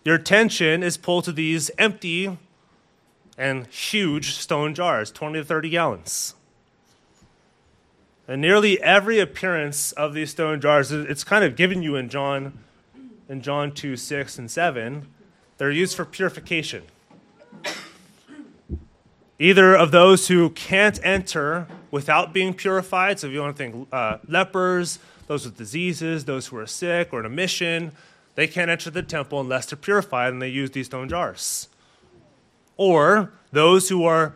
your 0.03 0.15
attention 0.15 0.81
is 0.81 0.97
pulled 0.97 1.25
to 1.25 1.31
these 1.31 1.69
empty 1.77 2.37
and 3.37 3.67
huge 3.67 4.33
stone 4.33 4.73
jars, 4.73 5.11
20 5.11 5.39
to 5.39 5.45
30 5.45 5.69
gallons. 5.69 6.35
And 8.27 8.39
nearly 8.41 8.81
every 8.81 9.19
appearance 9.19 9.91
of 9.93 10.13
these 10.13 10.31
stone 10.31 10.61
jars, 10.61 10.91
it's 10.91 11.23
kind 11.23 11.43
of 11.43 11.55
given 11.55 11.81
you 11.81 11.95
in 11.95 12.09
John, 12.09 12.57
in 13.27 13.41
John 13.41 13.71
2, 13.71 13.97
6, 13.97 14.37
and 14.37 14.49
7. 14.49 15.07
They're 15.57 15.71
used 15.71 15.95
for 15.95 16.05
purification. 16.05 16.83
Either 19.39 19.75
of 19.75 19.91
those 19.91 20.27
who 20.27 20.51
can't 20.51 21.03
enter 21.03 21.67
without 21.89 22.31
being 22.31 22.53
purified, 22.53 23.19
so 23.19 23.27
if 23.27 23.33
you 23.33 23.41
want 23.41 23.57
to 23.57 23.63
think 23.63 23.87
uh, 23.91 24.17
lepers, 24.27 24.99
those 25.27 25.45
with 25.45 25.57
diseases, 25.57 26.25
those 26.25 26.47
who 26.47 26.57
are 26.57 26.67
sick 26.67 27.09
or 27.11 27.19
in 27.21 27.25
a 27.25 27.29
mission, 27.29 27.91
they 28.35 28.47
can't 28.47 28.69
enter 28.69 28.89
the 28.89 29.03
temple 29.03 29.39
unless 29.39 29.65
they're 29.65 29.77
purified 29.77 30.31
and 30.31 30.41
they 30.41 30.47
use 30.47 30.71
these 30.71 30.85
stone 30.85 31.09
jars. 31.09 31.67
Or 32.77 33.31
those 33.51 33.89
who 33.89 34.03
are 34.03 34.33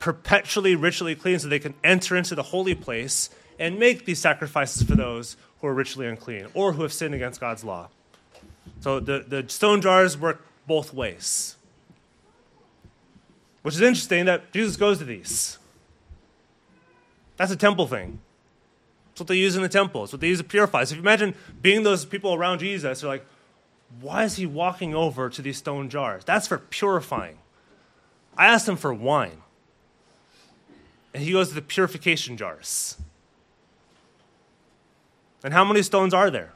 perpetually 0.00 0.74
ritually 0.74 1.14
clean 1.14 1.38
so 1.38 1.46
they 1.46 1.60
can 1.60 1.74
enter 1.84 2.16
into 2.16 2.34
the 2.34 2.42
holy 2.42 2.74
place 2.74 3.30
and 3.58 3.78
make 3.78 4.06
these 4.06 4.18
sacrifices 4.18 4.82
for 4.82 4.96
those 4.96 5.36
who 5.60 5.68
are 5.68 5.74
ritually 5.74 6.08
unclean 6.08 6.48
or 6.54 6.72
who 6.72 6.82
have 6.82 6.92
sinned 6.92 7.14
against 7.14 7.38
God's 7.38 7.62
law. 7.62 7.88
So 8.80 8.98
the, 8.98 9.24
the 9.28 9.44
stone 9.48 9.82
jars 9.82 10.18
work 10.18 10.44
both 10.66 10.92
ways. 10.92 11.56
Which 13.62 13.74
is 13.74 13.82
interesting 13.82 14.24
that 14.24 14.52
Jesus 14.52 14.76
goes 14.76 14.98
to 14.98 15.04
these. 15.04 15.58
That's 17.36 17.52
a 17.52 17.56
temple 17.56 17.86
thing. 17.86 18.20
It's 19.12 19.20
what 19.20 19.28
they 19.28 19.36
use 19.36 19.54
in 19.54 19.62
the 19.62 19.68
temple. 19.68 20.04
It's 20.04 20.12
what 20.12 20.20
they 20.22 20.28
use 20.28 20.38
to 20.38 20.44
purify. 20.44 20.84
So 20.84 20.92
if 20.92 20.96
you 20.96 21.02
imagine 21.02 21.34
being 21.60 21.82
those 21.82 22.06
people 22.06 22.32
around 22.32 22.60
Jesus, 22.60 23.02
you're 23.02 23.10
like, 23.10 23.26
why 24.00 24.24
is 24.24 24.36
he 24.36 24.46
walking 24.46 24.94
over 24.94 25.28
to 25.28 25.42
these 25.42 25.58
stone 25.58 25.90
jars? 25.90 26.24
That's 26.24 26.46
for 26.46 26.56
purifying. 26.56 27.36
I 28.38 28.46
asked 28.46 28.66
him 28.66 28.76
for 28.76 28.94
wine. 28.94 29.42
And 31.12 31.22
he 31.22 31.32
goes 31.32 31.48
to 31.48 31.54
the 31.54 31.62
purification 31.62 32.36
jars. 32.36 32.96
And 35.42 35.52
how 35.52 35.64
many 35.64 35.82
stones 35.82 36.14
are 36.14 36.30
there? 36.30 36.52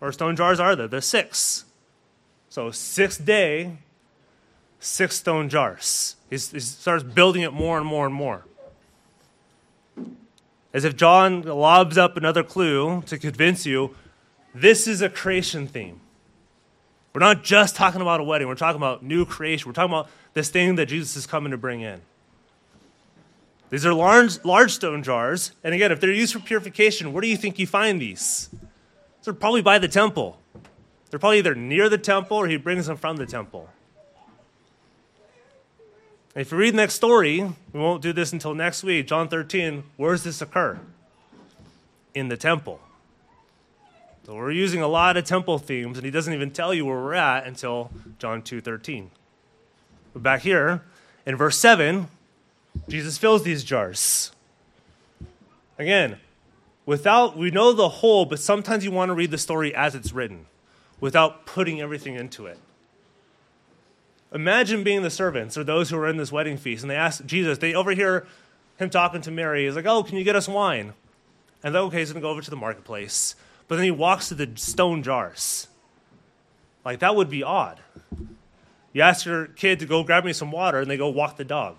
Or 0.00 0.12
stone 0.12 0.36
jars 0.36 0.60
are 0.60 0.76
there? 0.76 0.88
There's 0.88 1.06
six. 1.06 1.64
So, 2.48 2.70
sixth 2.70 3.24
day, 3.24 3.78
six 4.78 5.16
stone 5.16 5.48
jars. 5.48 6.16
he 6.28 6.36
starts 6.36 7.02
building 7.02 7.42
it 7.42 7.52
more 7.52 7.78
and 7.78 7.86
more 7.86 8.06
and 8.06 8.14
more 8.14 8.44
as 10.76 10.84
if 10.84 10.94
John 10.94 11.40
lobs 11.40 11.96
up 11.96 12.18
another 12.18 12.42
clue 12.42 13.02
to 13.06 13.16
convince 13.16 13.64
you 13.64 13.96
this 14.54 14.86
is 14.86 15.00
a 15.00 15.08
creation 15.08 15.66
theme. 15.66 16.02
We're 17.14 17.20
not 17.20 17.42
just 17.42 17.76
talking 17.76 18.02
about 18.02 18.20
a 18.20 18.22
wedding, 18.22 18.46
we're 18.46 18.56
talking 18.56 18.76
about 18.76 19.02
new 19.02 19.24
creation. 19.24 19.70
We're 19.70 19.72
talking 19.72 19.94
about 19.94 20.10
this 20.34 20.50
thing 20.50 20.74
that 20.74 20.84
Jesus 20.84 21.16
is 21.16 21.26
coming 21.26 21.50
to 21.52 21.56
bring 21.56 21.80
in. 21.80 22.02
These 23.68 23.84
are 23.84 23.92
large, 23.92 24.44
large 24.44 24.72
stone 24.72 25.02
jars, 25.02 25.52
and 25.64 25.74
again, 25.74 25.90
if 25.90 26.00
they're 26.00 26.12
used 26.12 26.32
for 26.32 26.38
purification, 26.38 27.12
where 27.12 27.20
do 27.20 27.28
you 27.28 27.36
think 27.36 27.58
you 27.58 27.66
find 27.66 28.00
these? 28.00 28.48
They're 29.24 29.34
probably 29.34 29.62
by 29.62 29.78
the 29.78 29.88
temple. 29.88 30.38
They're 31.10 31.18
probably 31.18 31.38
either 31.38 31.54
near 31.54 31.88
the 31.88 31.98
temple 31.98 32.36
or 32.36 32.46
he 32.46 32.56
brings 32.56 32.86
them 32.86 32.96
from 32.96 33.16
the 33.16 33.26
temple. 33.26 33.68
If 36.36 36.52
you 36.52 36.58
read 36.58 36.74
the 36.74 36.76
next 36.76 36.94
story, 36.94 37.40
we 37.72 37.80
won't 37.80 38.02
do 38.02 38.12
this 38.12 38.32
until 38.32 38.54
next 38.54 38.84
week, 38.84 39.06
John 39.06 39.26
13, 39.28 39.82
where 39.96 40.12
does 40.12 40.22
this 40.22 40.42
occur? 40.42 40.78
In 42.14 42.28
the 42.28 42.36
temple. 42.36 42.78
So 44.26 44.34
we're 44.34 44.50
using 44.50 44.82
a 44.82 44.88
lot 44.88 45.16
of 45.16 45.24
temple 45.24 45.58
themes, 45.58 45.96
and 45.96 46.04
he 46.04 46.10
doesn't 46.10 46.34
even 46.34 46.50
tell 46.50 46.74
you 46.74 46.84
where 46.84 46.96
we're 46.96 47.14
at 47.14 47.46
until 47.46 47.90
John 48.18 48.42
2:13. 48.42 49.10
But 50.12 50.22
back 50.22 50.42
here, 50.42 50.82
in 51.24 51.36
verse 51.36 51.56
7, 51.56 52.08
Jesus 52.88 53.18
fills 53.18 53.42
these 53.42 53.64
jars. 53.64 54.32
Again, 55.78 56.18
without 56.84 57.36
we 57.36 57.50
know 57.50 57.72
the 57.72 57.88
whole, 57.88 58.24
but 58.24 58.38
sometimes 58.38 58.84
you 58.84 58.90
want 58.90 59.10
to 59.10 59.14
read 59.14 59.30
the 59.30 59.38
story 59.38 59.74
as 59.74 59.94
it's 59.94 60.12
written, 60.12 60.46
without 61.00 61.46
putting 61.46 61.80
everything 61.80 62.14
into 62.14 62.46
it. 62.46 62.58
Imagine 64.32 64.82
being 64.82 65.02
the 65.02 65.10
servants 65.10 65.56
or 65.56 65.64
those 65.64 65.90
who 65.90 65.96
are 65.98 66.08
in 66.08 66.16
this 66.16 66.32
wedding 66.32 66.56
feast, 66.56 66.82
and 66.82 66.90
they 66.90 66.96
ask 66.96 67.24
Jesus, 67.24 67.58
they 67.58 67.74
overhear 67.74 68.26
him 68.78 68.90
talking 68.90 69.20
to 69.22 69.30
Mary. 69.30 69.66
He's 69.66 69.76
like, 69.76 69.86
Oh, 69.86 70.02
can 70.02 70.16
you 70.16 70.24
get 70.24 70.36
us 70.36 70.48
wine? 70.48 70.94
And 71.62 71.74
they're 71.74 71.82
okay, 71.82 72.00
he's 72.00 72.12
going 72.12 72.20
to 72.22 72.26
go 72.26 72.30
over 72.30 72.42
to 72.42 72.50
the 72.50 72.56
marketplace. 72.56 73.34
But 73.68 73.76
then 73.76 73.84
he 73.84 73.90
walks 73.90 74.28
to 74.28 74.34
the 74.34 74.50
stone 74.56 75.02
jars. 75.02 75.68
Like, 76.84 77.00
that 77.00 77.16
would 77.16 77.28
be 77.28 77.42
odd. 77.42 77.80
You 78.92 79.02
ask 79.02 79.26
your 79.26 79.46
kid 79.46 79.80
to 79.80 79.86
go 79.86 80.04
grab 80.04 80.24
me 80.24 80.32
some 80.32 80.52
water, 80.52 80.78
and 80.78 80.90
they 80.90 80.96
go 80.96 81.08
walk 81.08 81.36
the 81.36 81.44
dog. 81.44 81.78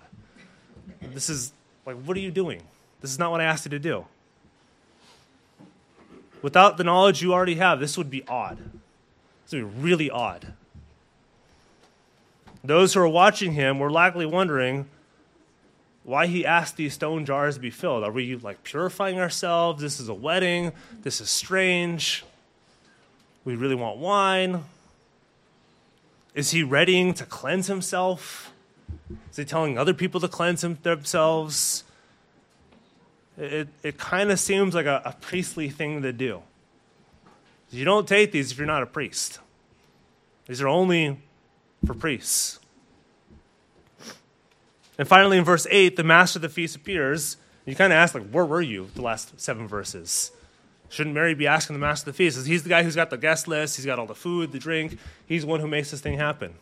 This 1.00 1.28
is 1.28 1.52
like, 1.86 1.96
what 1.96 2.16
are 2.16 2.20
you 2.20 2.30
doing? 2.30 2.62
This 3.00 3.10
is 3.10 3.18
not 3.18 3.30
what 3.30 3.40
I 3.40 3.44
asked 3.44 3.64
you 3.64 3.70
to 3.70 3.78
do. 3.78 4.06
Without 6.42 6.76
the 6.76 6.84
knowledge 6.84 7.22
you 7.22 7.32
already 7.32 7.56
have, 7.56 7.80
this 7.80 7.98
would 7.98 8.10
be 8.10 8.22
odd. 8.28 8.58
This 9.44 9.52
would 9.52 9.74
be 9.74 9.80
really 9.82 10.10
odd. 10.10 10.52
Those 12.62 12.94
who 12.94 13.00
are 13.00 13.08
watching 13.08 13.52
him 13.52 13.78
were 13.78 13.90
likely 13.90 14.26
wondering 14.26 14.86
why 16.04 16.26
he 16.26 16.44
asked 16.44 16.76
these 16.76 16.94
stone 16.94 17.24
jars 17.24 17.56
to 17.56 17.60
be 17.60 17.70
filled. 17.70 18.04
Are 18.04 18.10
we 18.10 18.36
like 18.36 18.62
purifying 18.64 19.18
ourselves? 19.20 19.82
This 19.82 20.00
is 20.00 20.08
a 20.08 20.14
wedding. 20.14 20.72
This 21.02 21.20
is 21.20 21.30
strange. 21.30 22.24
We 23.44 23.56
really 23.56 23.74
want 23.74 23.98
wine. 23.98 24.64
Is 26.34 26.50
he 26.50 26.62
readying 26.62 27.14
to 27.14 27.24
cleanse 27.24 27.66
himself? 27.66 28.52
Is 29.30 29.36
he 29.36 29.44
telling 29.44 29.78
other 29.78 29.94
people 29.94 30.20
to 30.20 30.28
cleanse 30.28 30.62
themselves? 30.62 31.84
It, 33.36 33.68
it 33.82 33.98
kind 33.98 34.30
of 34.30 34.40
seems 34.40 34.74
like 34.74 34.86
a, 34.86 35.02
a 35.04 35.12
priestly 35.20 35.70
thing 35.70 36.02
to 36.02 36.12
do. 36.12 36.42
You 37.70 37.84
don't 37.84 38.08
take 38.08 38.32
these 38.32 38.50
if 38.50 38.58
you're 38.58 38.66
not 38.66 38.82
a 38.82 38.86
priest. 38.86 39.40
These 40.46 40.60
are 40.62 40.68
only 40.68 41.20
for 41.86 41.94
priests. 41.94 42.58
And 44.98 45.06
finally, 45.06 45.38
in 45.38 45.44
verse 45.44 45.66
8, 45.70 45.96
the 45.96 46.02
master 46.02 46.38
of 46.38 46.42
the 46.42 46.48
feast 46.48 46.74
appears. 46.74 47.36
You 47.66 47.76
kind 47.76 47.92
of 47.92 47.98
ask, 47.98 48.14
like, 48.14 48.28
where 48.30 48.46
were 48.46 48.62
you 48.62 48.88
the 48.94 49.02
last 49.02 49.38
seven 49.38 49.68
verses? 49.68 50.32
Shouldn't 50.88 51.14
Mary 51.14 51.34
be 51.34 51.46
asking 51.46 51.74
the 51.74 51.80
master 51.80 52.08
of 52.08 52.16
the 52.16 52.18
feast? 52.18 52.46
He's 52.46 52.62
the 52.62 52.70
guy 52.70 52.82
who's 52.82 52.96
got 52.96 53.10
the 53.10 53.18
guest 53.18 53.46
list, 53.46 53.76
he's 53.76 53.84
got 53.84 53.98
all 53.98 54.06
the 54.06 54.14
food, 54.14 54.52
the 54.52 54.58
drink, 54.58 54.98
he's 55.26 55.42
the 55.42 55.48
one 55.48 55.60
who 55.60 55.68
makes 55.68 55.90
this 55.90 56.00
thing 56.00 56.18
happen. 56.18 56.54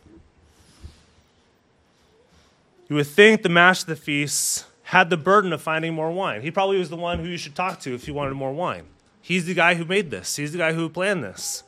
You 2.88 2.96
would 2.96 3.06
think 3.06 3.42
the 3.42 3.48
master 3.48 3.90
of 3.90 3.98
the 3.98 4.04
feast 4.04 4.64
had 4.84 5.10
the 5.10 5.16
burden 5.16 5.52
of 5.52 5.60
finding 5.60 5.94
more 5.94 6.10
wine. 6.10 6.42
He 6.42 6.50
probably 6.50 6.78
was 6.78 6.90
the 6.90 6.96
one 6.96 7.18
who 7.18 7.28
you 7.28 7.36
should 7.36 7.56
talk 7.56 7.80
to 7.80 7.94
if 7.94 8.06
you 8.06 8.14
wanted 8.14 8.34
more 8.34 8.52
wine. 8.52 8.84
He's 9.20 9.46
the 9.46 9.54
guy 9.54 9.74
who 9.74 9.84
made 9.84 10.10
this, 10.10 10.36
he's 10.36 10.52
the 10.52 10.58
guy 10.58 10.72
who 10.72 10.88
planned 10.88 11.24
this. 11.24 11.64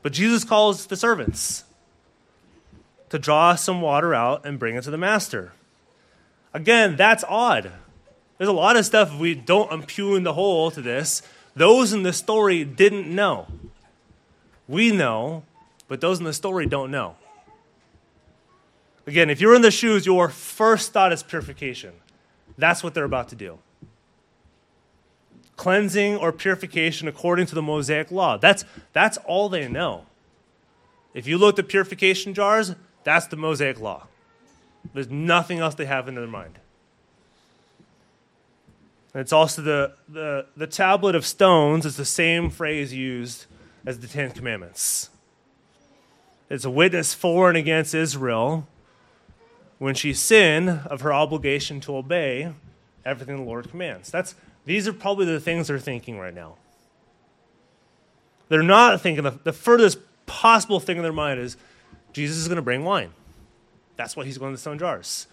But 0.00 0.12
Jesus 0.12 0.44
calls 0.44 0.86
the 0.86 0.96
servants 0.96 1.64
to 3.10 3.18
draw 3.18 3.54
some 3.54 3.80
water 3.80 4.14
out 4.14 4.46
and 4.46 4.58
bring 4.58 4.74
it 4.74 4.84
to 4.84 4.90
the 4.90 4.98
master. 4.98 5.52
Again, 6.54 6.96
that's 6.96 7.24
odd. 7.28 7.72
There's 8.38 8.48
a 8.48 8.52
lot 8.52 8.76
of 8.76 8.86
stuff 8.86 9.16
we 9.16 9.34
don't 9.34 9.72
impugn 9.72 10.22
the 10.22 10.32
whole 10.32 10.70
to 10.70 10.80
this. 10.80 11.22
Those 11.54 11.92
in 11.92 12.02
the 12.02 12.12
story 12.12 12.64
didn't 12.64 13.06
know. 13.14 13.46
We 14.66 14.90
know, 14.90 15.44
but 15.88 16.00
those 16.00 16.18
in 16.18 16.24
the 16.24 16.32
story 16.32 16.66
don't 16.66 16.90
know. 16.90 17.16
Again, 19.06 19.28
if 19.30 19.40
you're 19.40 19.54
in 19.54 19.62
the 19.62 19.70
shoes, 19.70 20.06
your 20.06 20.28
first 20.28 20.92
thought 20.92 21.12
is 21.12 21.22
purification. 21.22 21.92
That's 22.56 22.82
what 22.82 22.94
they're 22.94 23.04
about 23.04 23.28
to 23.30 23.36
do. 23.36 23.58
Cleansing 25.56 26.16
or 26.16 26.32
purification 26.32 27.06
according 27.06 27.46
to 27.46 27.54
the 27.54 27.62
Mosaic 27.62 28.10
law. 28.10 28.38
That's, 28.38 28.64
that's 28.92 29.18
all 29.18 29.48
they 29.48 29.68
know. 29.68 30.06
If 31.12 31.26
you 31.26 31.38
look 31.38 31.58
at 31.58 31.68
purification 31.68 32.34
jars, 32.34 32.74
that's 33.04 33.26
the 33.26 33.36
Mosaic 33.36 33.78
law. 33.78 34.06
There's 34.92 35.10
nothing 35.10 35.60
else 35.60 35.74
they 35.74 35.86
have 35.86 36.08
in 36.08 36.14
their 36.14 36.26
mind. 36.26 36.58
And 39.12 39.20
it's 39.20 39.32
also 39.32 39.62
the, 39.62 39.94
the, 40.08 40.46
the 40.56 40.66
tablet 40.66 41.14
of 41.14 41.24
stones 41.24 41.86
is 41.86 41.96
the 41.96 42.04
same 42.04 42.50
phrase 42.50 42.92
used 42.92 43.46
as 43.86 44.00
the 44.00 44.08
Ten 44.08 44.32
Commandments. 44.32 45.10
It's 46.50 46.64
a 46.64 46.70
witness 46.70 47.14
for 47.14 47.48
and 47.48 47.56
against 47.56 47.94
Israel 47.94 48.66
when 49.78 49.94
she 49.94 50.12
sinned 50.12 50.68
of 50.86 51.00
her 51.02 51.12
obligation 51.12 51.80
to 51.80 51.96
obey 51.96 52.52
everything 53.04 53.36
the 53.36 53.42
Lord 53.42 53.70
commands. 53.70 54.10
That's, 54.10 54.34
these 54.64 54.88
are 54.88 54.92
probably 54.92 55.26
the 55.26 55.40
things 55.40 55.68
they're 55.68 55.78
thinking 55.78 56.18
right 56.18 56.34
now. 56.34 56.56
They're 58.48 58.62
not 58.62 59.00
thinking, 59.00 59.24
the, 59.24 59.38
the 59.42 59.52
furthest 59.52 59.98
possible 60.26 60.80
thing 60.80 60.96
in 60.96 61.02
their 61.02 61.12
mind 61.12 61.40
is 61.40 61.56
Jesus 62.12 62.38
is 62.38 62.48
going 62.48 62.56
to 62.56 62.62
bring 62.62 62.84
wine. 62.84 63.10
That's 63.96 64.16
why 64.16 64.24
he's 64.24 64.38
going 64.38 64.52
to 64.52 64.58
stone 64.58 64.78
jars. 64.78 65.26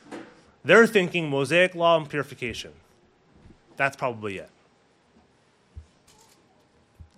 They're 0.63 0.87
thinking 0.87 1.29
Mosaic 1.29 1.75
law 1.75 1.97
and 1.97 2.09
purification. 2.09 2.71
That's 3.77 3.95
probably 3.95 4.37
it. 4.37 4.49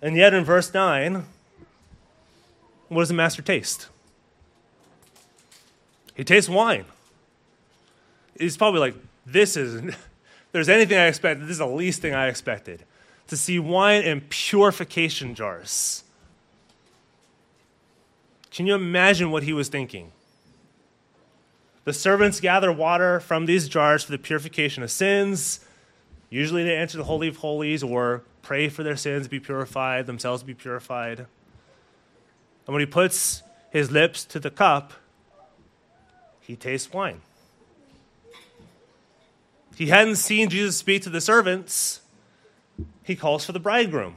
And 0.00 0.16
yet 0.16 0.34
in 0.34 0.44
verse 0.44 0.72
9, 0.72 1.24
what 2.88 3.02
does 3.02 3.08
the 3.08 3.14
master 3.14 3.42
taste? 3.42 3.88
He 6.14 6.24
tastes 6.24 6.48
wine. 6.48 6.84
He's 8.38 8.56
probably 8.56 8.80
like, 8.80 8.94
this 9.26 9.56
is, 9.56 9.74
if 9.76 10.08
there's 10.52 10.68
anything 10.68 10.98
I 10.98 11.06
expected, 11.06 11.44
this 11.44 11.52
is 11.52 11.58
the 11.58 11.66
least 11.66 12.00
thing 12.00 12.14
I 12.14 12.28
expected. 12.28 12.84
To 13.28 13.36
see 13.36 13.58
wine 13.58 14.02
in 14.02 14.20
purification 14.22 15.34
jars. 15.34 16.04
Can 18.50 18.66
you 18.66 18.74
imagine 18.74 19.30
what 19.30 19.42
he 19.42 19.52
was 19.52 19.68
thinking? 19.68 20.12
The 21.84 21.92
servants 21.92 22.40
gather 22.40 22.72
water 22.72 23.20
from 23.20 23.46
these 23.46 23.68
jars 23.68 24.04
for 24.04 24.12
the 24.12 24.18
purification 24.18 24.82
of 24.82 24.90
sins. 24.90 25.60
Usually 26.30 26.64
they 26.64 26.76
enter 26.76 26.96
the 26.96 27.04
Holy 27.04 27.28
of 27.28 27.38
Holies 27.38 27.82
or 27.82 28.22
pray 28.42 28.68
for 28.68 28.82
their 28.82 28.96
sins 28.96 29.26
to 29.26 29.30
be 29.30 29.40
purified, 29.40 30.06
themselves 30.06 30.42
to 30.42 30.46
be 30.46 30.54
purified. 30.54 31.20
And 31.20 32.74
when 32.74 32.80
he 32.80 32.86
puts 32.86 33.42
his 33.70 33.90
lips 33.90 34.24
to 34.26 34.38
the 34.38 34.50
cup, 34.50 34.92
he 36.40 36.56
tastes 36.56 36.92
wine. 36.92 37.20
He 39.76 39.88
hadn't 39.88 40.16
seen 40.16 40.48
Jesus 40.48 40.76
speak 40.76 41.02
to 41.02 41.10
the 41.10 41.20
servants. 41.20 42.00
He 43.02 43.16
calls 43.16 43.44
for 43.44 43.52
the 43.52 43.60
bridegroom. 43.60 44.16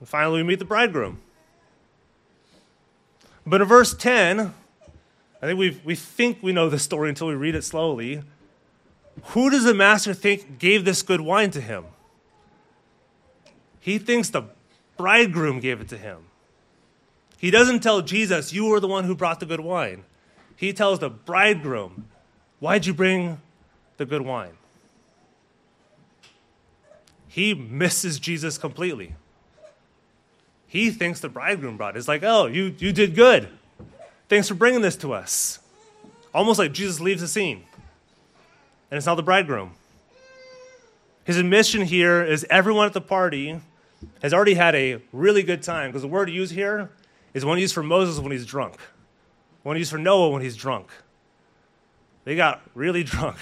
And 0.00 0.08
finally, 0.08 0.42
we 0.42 0.48
meet 0.48 0.58
the 0.58 0.64
bridegroom. 0.64 1.20
But 3.46 3.60
in 3.60 3.68
verse 3.68 3.94
10, 3.94 4.54
I 5.42 5.46
think 5.46 5.58
we 5.58 5.80
we 5.84 5.94
think 5.94 6.38
we 6.42 6.52
know 6.52 6.70
the 6.70 6.78
story 6.78 7.10
until 7.10 7.26
we 7.26 7.34
read 7.34 7.54
it 7.54 7.64
slowly. 7.64 8.22
Who 9.26 9.50
does 9.50 9.64
the 9.64 9.74
master 9.74 10.14
think 10.14 10.58
gave 10.58 10.84
this 10.84 11.02
good 11.02 11.20
wine 11.20 11.50
to 11.52 11.60
him? 11.60 11.84
He 13.78 13.98
thinks 13.98 14.30
the 14.30 14.44
bridegroom 14.96 15.60
gave 15.60 15.80
it 15.80 15.88
to 15.90 15.98
him. 15.98 16.24
He 17.36 17.50
doesn't 17.50 17.80
tell 17.80 18.00
Jesus, 18.00 18.52
You 18.52 18.64
were 18.64 18.80
the 18.80 18.88
one 18.88 19.04
who 19.04 19.14
brought 19.14 19.40
the 19.40 19.46
good 19.46 19.60
wine. 19.60 20.04
He 20.56 20.72
tells 20.72 21.00
the 21.00 21.10
bridegroom, 21.10 22.08
Why'd 22.60 22.86
you 22.86 22.94
bring 22.94 23.40
the 23.96 24.06
good 24.06 24.22
wine? 24.22 24.52
He 27.28 27.52
misses 27.52 28.18
Jesus 28.18 28.58
completely. 28.58 29.14
He 30.66 30.90
thinks 30.90 31.20
the 31.20 31.28
bridegroom 31.28 31.76
brought 31.76 31.96
it. 31.96 31.98
It's 31.98 32.08
like, 32.08 32.22
Oh, 32.22 32.46
you, 32.46 32.74
you 32.78 32.92
did 32.92 33.14
good. 33.14 33.48
Thanks 34.28 34.48
for 34.48 34.54
bringing 34.54 34.80
this 34.80 34.96
to 34.96 35.12
us. 35.12 35.58
Almost 36.32 36.58
like 36.58 36.72
Jesus 36.72 36.98
leaves 36.98 37.20
the 37.20 37.28
scene, 37.28 37.62
and 38.90 38.98
it's 38.98 39.06
not 39.06 39.14
the 39.14 39.22
bridegroom. 39.22 39.72
His 41.24 41.36
admission 41.36 41.82
here 41.82 42.22
is 42.24 42.44
everyone 42.50 42.86
at 42.86 42.92
the 42.92 43.00
party 43.00 43.60
has 44.20 44.34
already 44.34 44.54
had 44.54 44.74
a 44.74 45.00
really 45.12 45.42
good 45.42 45.62
time 45.62 45.90
because 45.90 46.02
the 46.02 46.08
word 46.08 46.28
used 46.28 46.52
here 46.52 46.90
is 47.32 47.44
one 47.44 47.58
used 47.58 47.74
for 47.74 47.82
Moses 47.82 48.18
when 48.18 48.32
he's 48.32 48.44
drunk, 48.44 48.76
one 49.62 49.76
used 49.76 49.90
for 49.90 49.98
Noah 49.98 50.30
when 50.30 50.42
he's 50.42 50.56
drunk. 50.56 50.90
They 52.24 52.36
got 52.36 52.62
really 52.74 53.02
drunk. 53.04 53.38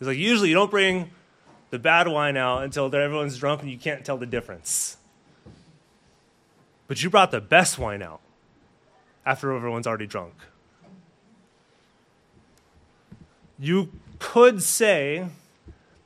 It's 0.00 0.06
like 0.06 0.18
usually 0.18 0.50
you 0.50 0.54
don't 0.54 0.70
bring 0.70 1.10
the 1.70 1.78
bad 1.78 2.08
wine 2.08 2.36
out 2.36 2.64
until 2.64 2.86
everyone's 2.86 3.38
drunk 3.38 3.62
and 3.62 3.70
you 3.70 3.78
can't 3.78 4.04
tell 4.04 4.16
the 4.16 4.26
difference. 4.26 4.96
But 6.86 7.02
you 7.02 7.10
brought 7.10 7.30
the 7.30 7.40
best 7.40 7.78
wine 7.78 8.02
out 8.02 8.20
after 9.26 9.52
everyone's 9.52 9.86
already 9.86 10.06
drunk. 10.06 10.34
You 13.58 13.90
could 14.18 14.62
say 14.62 15.26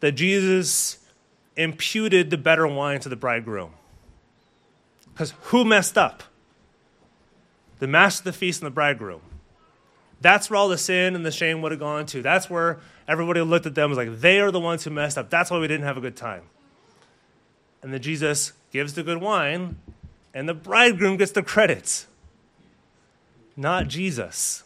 that 0.01 0.13
Jesus 0.13 0.99
imputed 1.57 2.31
the 2.31 2.39
better 2.39 2.67
wine 2.67 2.99
to 3.01 3.09
the 3.09 3.17
bridegroom. 3.17 3.73
Because 5.13 5.35
who 5.43 5.65
messed 5.65 5.99
up? 5.99 6.25
The 7.79 7.87
master 7.87 8.23
of 8.23 8.25
the 8.25 8.33
feast 8.33 8.63
and 8.63 8.67
the 8.67 8.75
bridegroom. 8.75 9.21
That's 10.23 10.49
where 10.49 10.57
all 10.57 10.69
the 10.69 10.79
sin 10.79 11.15
and 11.15 11.27
the 11.27 11.31
shame 11.31 11.61
would 11.63 11.73
have 11.73 11.81
gone 11.81 12.07
to. 12.07 12.23
That's 12.23 12.49
where 12.49 12.81
everybody 13.07 13.41
looked 13.41 13.67
at 13.67 13.75
them 13.75 13.91
was 13.91 13.99
like, 13.99 14.21
they 14.21 14.41
are 14.41 14.51
the 14.51 14.61
ones 14.61 14.85
who 14.85 14.91
messed 14.91 15.19
up. 15.19 15.29
That's 15.29 15.51
why 15.51 15.59
we 15.59 15.69
didn't 15.69 15.85
have 15.85 15.97
a 15.97 16.01
good 16.01 16.17
time. 16.17 16.43
And 17.83 17.93
then 17.93 18.01
Jesus 18.01 18.53
gives 18.71 18.95
the 18.95 19.03
good 19.03 19.21
wine, 19.21 19.77
and 20.33 20.49
the 20.49 20.55
bridegroom 20.55 21.17
gets 21.17 21.33
the 21.33 21.43
credits 21.43 22.07
not 23.57 23.89
Jesus. 23.89 24.65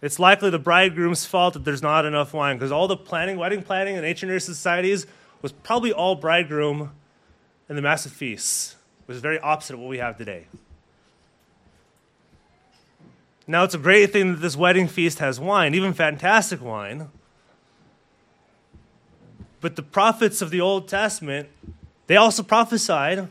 It's 0.00 0.18
likely 0.18 0.50
the 0.50 0.58
bridegroom's 0.58 1.24
fault 1.24 1.54
that 1.54 1.64
there's 1.64 1.82
not 1.82 2.04
enough 2.04 2.32
wine 2.32 2.56
because 2.56 2.70
all 2.70 2.86
the 2.86 2.96
planning, 2.96 3.36
wedding 3.36 3.62
planning 3.62 3.96
in 3.96 4.04
ancient 4.04 4.30
Near 4.30 4.38
societies 4.38 5.06
was 5.42 5.50
probably 5.50 5.92
all 5.92 6.14
bridegroom 6.14 6.92
and 7.68 7.76
the 7.76 7.82
massive 7.82 8.12
feasts, 8.12 8.76
which 9.06 9.16
is 9.16 9.22
very 9.22 9.40
opposite 9.40 9.74
of 9.74 9.80
what 9.80 9.88
we 9.88 9.98
have 9.98 10.16
today. 10.16 10.46
Now, 13.50 13.64
it's 13.64 13.74
a 13.74 13.78
great 13.78 14.12
thing 14.12 14.34
that 14.34 14.42
this 14.42 14.58
wedding 14.58 14.86
feast 14.88 15.20
has 15.20 15.40
wine, 15.40 15.74
even 15.74 15.94
fantastic 15.94 16.60
wine. 16.62 17.08
But 19.62 19.74
the 19.74 19.82
prophets 19.82 20.42
of 20.42 20.50
the 20.50 20.60
Old 20.60 20.86
Testament, 20.86 21.48
they 22.08 22.16
also 22.16 22.42
prophesied 22.42 23.28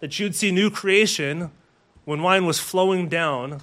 that 0.00 0.18
you'd 0.18 0.34
see 0.34 0.50
new 0.50 0.70
creation 0.70 1.52
when 2.04 2.20
wine 2.20 2.46
was 2.46 2.58
flowing 2.58 3.08
down 3.08 3.62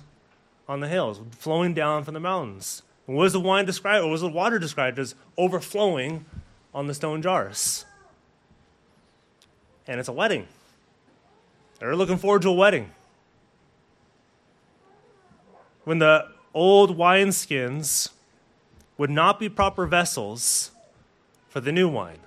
on 0.65 0.79
the 0.79 0.87
hills, 0.87 1.19
flowing 1.37 1.73
down 1.73 2.05
from 2.05 2.13
the 2.13 2.21
mountains. 2.21 2.83
And 3.05 3.17
what 3.17 3.23
was 3.23 3.33
the 3.33 3.41
wine 3.41 3.65
described, 3.65 4.05
or 4.05 4.09
was 4.09 4.21
the 4.21 4.29
water 4.29 4.59
described 4.59 4.97
as 4.97 5.13
overflowing 5.37 6.23
on 6.73 6.87
the 6.87 6.93
stone 6.93 7.21
jars? 7.21 7.85
And 9.87 9.99
it's 9.99 10.07
a 10.07 10.13
wedding. 10.13 10.47
They're 11.79 11.97
looking 11.97 12.17
forward 12.17 12.43
to 12.43 12.49
a 12.49 12.53
wedding. 12.53 12.91
When 15.83 15.99
the 15.99 16.27
old 16.53 16.97
wineskins 16.97 18.09
would 18.97 19.09
not 19.09 19.39
be 19.39 19.49
proper 19.49 19.85
vessels 19.85 20.71
for 21.47 21.59
the 21.59 21.71
new 21.71 21.89
wine. 21.89 22.19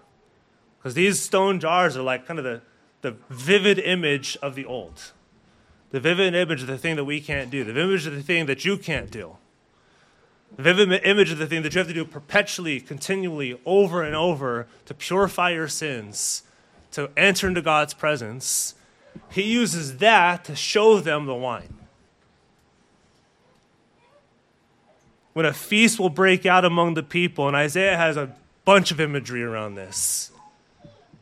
Because 0.78 0.94
these 0.94 1.20
stone 1.20 1.60
jars 1.60 1.96
are 1.96 2.02
like 2.02 2.26
kind 2.26 2.38
of 2.38 2.44
the 2.44 2.62
the 3.04 3.16
vivid 3.28 3.78
image 3.78 4.38
of 4.40 4.54
the 4.54 4.64
old, 4.64 5.12
the 5.90 6.00
vivid 6.00 6.34
image 6.34 6.62
of 6.62 6.68
the 6.68 6.78
thing 6.78 6.96
that 6.96 7.04
we 7.04 7.20
can't 7.20 7.50
do, 7.50 7.62
the 7.62 7.74
vivid 7.74 7.90
image 7.90 8.06
of 8.06 8.14
the 8.14 8.22
thing 8.22 8.46
that 8.46 8.64
you 8.64 8.78
can't 8.78 9.10
do, 9.10 9.36
the 10.56 10.62
vivid 10.62 11.02
image 11.04 11.30
of 11.30 11.36
the 11.36 11.46
thing 11.46 11.60
that 11.62 11.74
you 11.74 11.78
have 11.80 11.86
to 11.86 11.92
do 11.92 12.06
perpetually, 12.06 12.80
continually, 12.80 13.60
over 13.66 14.02
and 14.02 14.16
over 14.16 14.66
to 14.86 14.94
purify 14.94 15.50
your 15.50 15.68
sins, 15.68 16.44
to 16.92 17.10
enter 17.14 17.46
into 17.46 17.60
God's 17.60 17.92
presence. 17.92 18.74
He 19.30 19.42
uses 19.42 19.98
that 19.98 20.42
to 20.46 20.56
show 20.56 20.98
them 20.98 21.26
the 21.26 21.34
wine. 21.34 21.83
When 25.34 25.44
a 25.44 25.52
feast 25.52 25.98
will 25.98 26.08
break 26.08 26.46
out 26.46 26.64
among 26.64 26.94
the 26.94 27.02
people, 27.02 27.46
and 27.46 27.56
Isaiah 27.56 27.96
has 27.96 28.16
a 28.16 28.34
bunch 28.64 28.90
of 28.90 29.00
imagery 29.00 29.42
around 29.42 29.74
this, 29.74 30.30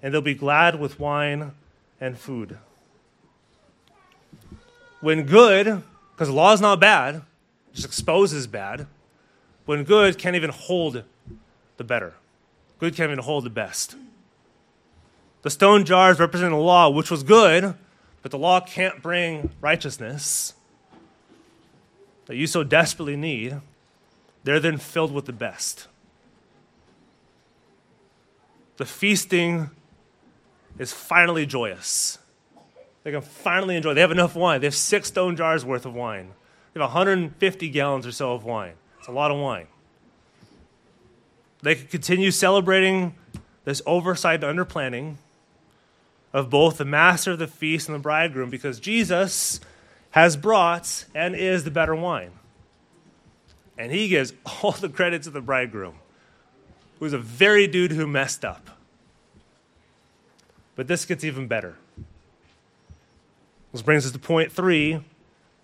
and 0.00 0.14
they'll 0.14 0.20
be 0.20 0.34
glad 0.34 0.78
with 0.78 1.00
wine 1.00 1.52
and 2.00 2.16
food. 2.16 2.58
When 5.00 5.24
good, 5.24 5.82
because 6.12 6.28
the 6.28 6.34
law 6.34 6.52
is 6.52 6.60
not 6.60 6.78
bad, 6.78 7.22
just 7.72 7.86
exposes 7.86 8.46
bad, 8.46 8.86
when 9.64 9.82
good 9.82 10.18
can't 10.18 10.36
even 10.36 10.50
hold 10.50 11.04
the 11.78 11.84
better. 11.84 12.14
Good 12.78 12.94
can't 12.94 13.10
even 13.10 13.24
hold 13.24 13.44
the 13.44 13.50
best. 13.50 13.96
The 15.42 15.50
stone 15.50 15.84
jars 15.84 16.20
represent 16.20 16.50
the 16.50 16.56
law, 16.56 16.90
which 16.90 17.10
was 17.10 17.22
good, 17.22 17.74
but 18.20 18.30
the 18.30 18.38
law 18.38 18.60
can't 18.60 19.02
bring 19.02 19.50
righteousness 19.60 20.54
that 22.26 22.36
you 22.36 22.46
so 22.46 22.62
desperately 22.62 23.16
need. 23.16 23.60
They're 24.44 24.60
then 24.60 24.78
filled 24.78 25.12
with 25.12 25.26
the 25.26 25.32
best. 25.32 25.86
The 28.76 28.84
feasting 28.84 29.70
is 30.78 30.92
finally 30.92 31.46
joyous. 31.46 32.18
They 33.04 33.10
can 33.10 33.20
finally 33.20 33.76
enjoy. 33.76 33.94
They 33.94 34.00
have 34.00 34.10
enough 34.10 34.34
wine. 34.34 34.60
They 34.60 34.66
have 34.66 34.74
six 34.74 35.08
stone 35.08 35.36
jars 35.36 35.64
worth 35.64 35.86
of 35.86 35.94
wine. 35.94 36.32
They 36.72 36.80
have 36.80 36.88
150 36.88 37.68
gallons 37.68 38.06
or 38.06 38.12
so 38.12 38.32
of 38.32 38.44
wine. 38.44 38.74
It's 38.98 39.08
a 39.08 39.12
lot 39.12 39.30
of 39.30 39.38
wine. 39.38 39.66
They 41.62 41.74
can 41.74 41.86
continue 41.86 42.30
celebrating 42.30 43.14
this 43.64 43.82
oversight 43.86 44.42
and 44.42 44.58
underplanning 44.58 45.16
of 46.32 46.50
both 46.50 46.78
the 46.78 46.84
master 46.84 47.32
of 47.32 47.38
the 47.38 47.46
feast 47.46 47.88
and 47.88 47.94
the 47.94 48.00
bridegroom 48.00 48.50
because 48.50 48.80
Jesus 48.80 49.60
has 50.10 50.36
brought 50.36 51.04
and 51.14 51.36
is 51.36 51.64
the 51.64 51.70
better 51.70 51.94
wine. 51.94 52.32
And 53.82 53.90
he 53.90 54.06
gives 54.06 54.32
all 54.62 54.70
the 54.70 54.88
credit 54.88 55.24
to 55.24 55.30
the 55.30 55.40
bridegroom, 55.40 55.96
who's 57.00 57.12
a 57.12 57.18
very 57.18 57.66
dude 57.66 57.90
who 57.90 58.06
messed 58.06 58.44
up. 58.44 58.70
But 60.76 60.86
this 60.86 61.04
gets 61.04 61.24
even 61.24 61.48
better. 61.48 61.76
This 63.72 63.82
brings 63.82 64.06
us 64.06 64.12
to 64.12 64.20
point 64.20 64.52
three 64.52 65.00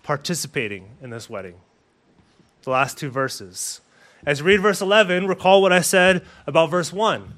participating 0.02 0.88
in 1.00 1.11
this 1.11 1.31
wedding. 1.31 1.54
The 2.64 2.70
last 2.70 2.98
two 2.98 3.09
verses. 3.09 3.81
As 4.26 4.40
you 4.40 4.46
read 4.46 4.62
verse 4.62 4.81
11, 4.81 5.28
recall 5.28 5.62
what 5.62 5.72
I 5.72 5.81
said 5.81 6.24
about 6.44 6.70
verse 6.70 6.92
1. 6.92 7.35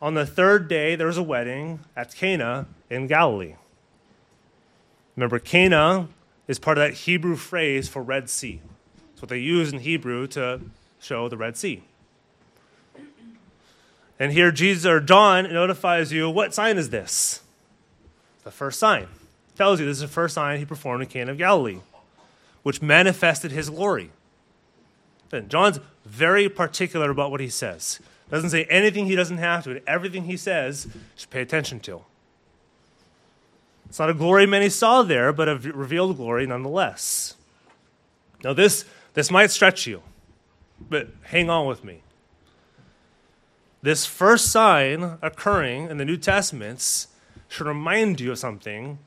On 0.00 0.14
the 0.14 0.26
third 0.26 0.66
day, 0.66 0.96
there 0.96 1.06
was 1.06 1.18
a 1.18 1.22
wedding 1.22 1.78
at 1.94 2.16
Cana 2.16 2.66
in 2.90 3.06
Galilee. 3.06 3.54
Remember, 5.14 5.38
Cana 5.38 6.08
is 6.48 6.58
part 6.58 6.78
of 6.78 6.82
that 6.82 6.94
Hebrew 6.94 7.36
phrase 7.36 7.88
for 7.88 8.02
Red 8.02 8.28
Sea. 8.28 8.60
What 9.22 9.28
they 9.28 9.38
use 9.38 9.72
in 9.72 9.78
Hebrew 9.78 10.26
to 10.26 10.60
show 10.98 11.28
the 11.28 11.36
Red 11.36 11.56
Sea. 11.56 11.84
And 14.18 14.32
here 14.32 14.50
Jesus 14.50 14.84
or 14.84 14.98
John 14.98 15.44
notifies 15.52 16.10
you, 16.10 16.28
what 16.28 16.52
sign 16.52 16.76
is 16.76 16.90
this? 16.90 17.40
The 18.42 18.50
first 18.50 18.80
sign. 18.80 19.06
Tells 19.56 19.78
you 19.78 19.86
this 19.86 19.98
is 19.98 20.00
the 20.00 20.08
first 20.08 20.34
sign 20.34 20.58
he 20.58 20.64
performed 20.64 21.04
in 21.04 21.08
Cana 21.08 21.30
of 21.30 21.38
Galilee, 21.38 21.78
which 22.64 22.82
manifested 22.82 23.52
his 23.52 23.70
glory. 23.70 24.10
Then 25.30 25.48
John's 25.48 25.78
very 26.04 26.48
particular 26.48 27.08
about 27.08 27.30
what 27.30 27.40
he 27.40 27.48
says. 27.48 28.00
Doesn't 28.28 28.50
say 28.50 28.64
anything 28.64 29.06
he 29.06 29.14
doesn't 29.14 29.38
have 29.38 29.62
to, 29.62 29.70
and 29.70 29.82
everything 29.86 30.24
he 30.24 30.36
says 30.36 30.88
should 31.14 31.30
pay 31.30 31.42
attention 31.42 31.78
to. 31.80 32.02
It's 33.88 34.00
not 34.00 34.10
a 34.10 34.14
glory 34.14 34.46
many 34.46 34.68
saw 34.68 35.04
there, 35.04 35.32
but 35.32 35.48
a 35.48 35.54
revealed 35.54 36.16
glory 36.16 36.44
nonetheless. 36.44 37.36
Now 38.42 38.52
this 38.52 38.84
this 39.14 39.30
might 39.30 39.50
stretch 39.50 39.86
you, 39.86 40.02
but 40.88 41.08
hang 41.24 41.50
on 41.50 41.66
with 41.66 41.84
me. 41.84 42.02
This 43.82 44.06
first 44.06 44.46
sign 44.52 45.18
occurring 45.22 45.90
in 45.90 45.96
the 45.96 46.04
New 46.04 46.16
Testaments 46.16 47.08
should 47.48 47.66
remind 47.66 48.20
you 48.20 48.32
of 48.32 48.38
something 48.38 48.98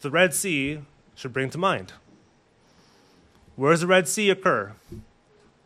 the 0.00 0.10
Red 0.10 0.34
Sea 0.34 0.80
should 1.14 1.32
bring 1.32 1.50
to 1.50 1.58
mind. 1.58 1.92
Where 3.56 3.72
does 3.72 3.80
the 3.80 3.86
Red 3.86 4.08
Sea 4.08 4.30
occur? 4.30 4.72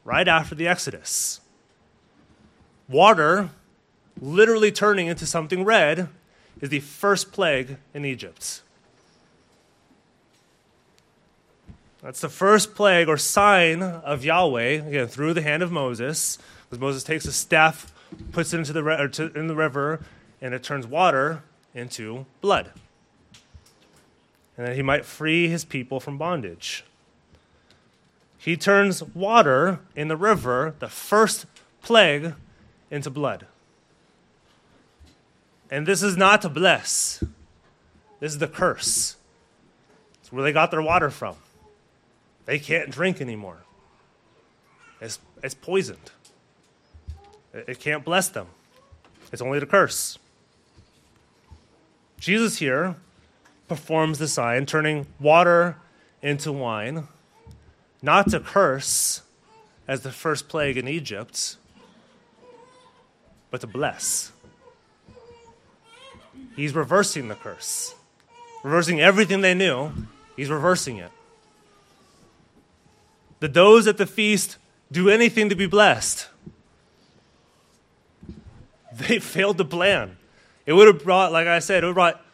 Right 0.04 0.26
after 0.26 0.54
the 0.54 0.66
Exodus. 0.66 1.40
Water 2.88 3.50
literally 4.20 4.72
turning 4.72 5.06
into 5.06 5.26
something 5.26 5.64
red 5.64 6.08
is 6.60 6.70
the 6.70 6.80
first 6.80 7.32
plague 7.32 7.76
in 7.94 8.04
Egypt. 8.04 8.62
That's 12.02 12.20
the 12.20 12.28
first 12.28 12.74
plague 12.74 13.08
or 13.08 13.16
sign 13.16 13.82
of 13.82 14.24
Yahweh, 14.24 14.86
again, 14.86 15.06
through 15.06 15.34
the 15.34 15.42
hand 15.42 15.62
of 15.62 15.70
Moses, 15.70 16.36
because 16.64 16.80
Moses 16.80 17.04
takes 17.04 17.24
a 17.26 17.32
staff 17.32 17.92
puts 18.32 18.52
it 18.52 18.58
into 18.58 18.72
the, 18.72 18.82
or 18.82 19.08
to, 19.08 19.32
in 19.32 19.46
the 19.46 19.54
river, 19.54 20.00
and 20.40 20.54
it 20.54 20.62
turns 20.62 20.86
water 20.86 21.42
into 21.74 22.26
blood. 22.40 22.70
And 24.56 24.66
that 24.66 24.76
he 24.76 24.82
might 24.82 25.04
free 25.04 25.48
his 25.48 25.64
people 25.64 26.00
from 26.00 26.18
bondage. 26.18 26.84
He 28.38 28.56
turns 28.56 29.02
water 29.02 29.80
in 29.94 30.08
the 30.08 30.16
river, 30.16 30.74
the 30.78 30.88
first 30.88 31.46
plague, 31.82 32.34
into 32.90 33.08
blood. 33.08 33.46
And 35.70 35.86
this 35.86 36.02
is 36.02 36.16
not 36.16 36.42
to 36.42 36.48
bless, 36.48 37.24
this 38.20 38.32
is 38.32 38.38
the 38.38 38.48
curse. 38.48 39.16
It's 40.20 40.32
where 40.32 40.42
they 40.42 40.52
got 40.52 40.70
their 40.70 40.82
water 40.82 41.08
from. 41.08 41.36
They 42.44 42.58
can't 42.58 42.90
drink 42.90 43.20
anymore, 43.20 43.62
it's, 45.00 45.18
it's 45.42 45.54
poisoned. 45.54 46.10
It 47.54 47.80
can't 47.80 48.02
bless 48.02 48.28
them, 48.28 48.46
it's 49.30 49.42
only 49.42 49.60
to 49.60 49.66
curse. 49.66 50.18
Jesus 52.18 52.58
here 52.58 52.96
performs 53.68 54.18
the 54.18 54.28
sign, 54.28 54.64
turning 54.64 55.06
water 55.18 55.76
into 56.22 56.52
wine, 56.52 57.08
not 58.00 58.30
to 58.30 58.40
curse 58.40 59.22
as 59.88 60.02
the 60.02 60.12
first 60.12 60.48
plague 60.48 60.76
in 60.76 60.86
Egypt, 60.88 61.56
but 63.50 63.60
to 63.60 63.66
bless. 63.66 64.32
He's 66.54 66.74
reversing 66.74 67.28
the 67.28 67.34
curse, 67.34 67.94
reversing 68.62 69.00
everything 69.00 69.40
they 69.40 69.54
knew, 69.54 69.92
he's 70.36 70.48
reversing 70.50 70.98
it. 70.98 71.10
Did 73.42 73.54
those 73.54 73.88
at 73.88 73.96
the 73.96 74.06
feast 74.06 74.56
do 74.92 75.10
anything 75.10 75.48
to 75.48 75.56
be 75.56 75.66
blessed? 75.66 76.28
they 78.92 79.18
failed 79.18 79.58
to 79.58 79.64
plan. 79.64 80.16
It 80.64 80.74
would 80.74 80.86
have 80.86 81.02
brought, 81.02 81.32
like 81.32 81.48
I 81.48 81.58
said, 81.58 81.82
it 81.82 81.86
would 81.88 81.90
have 81.90 81.94
brought 81.96 82.24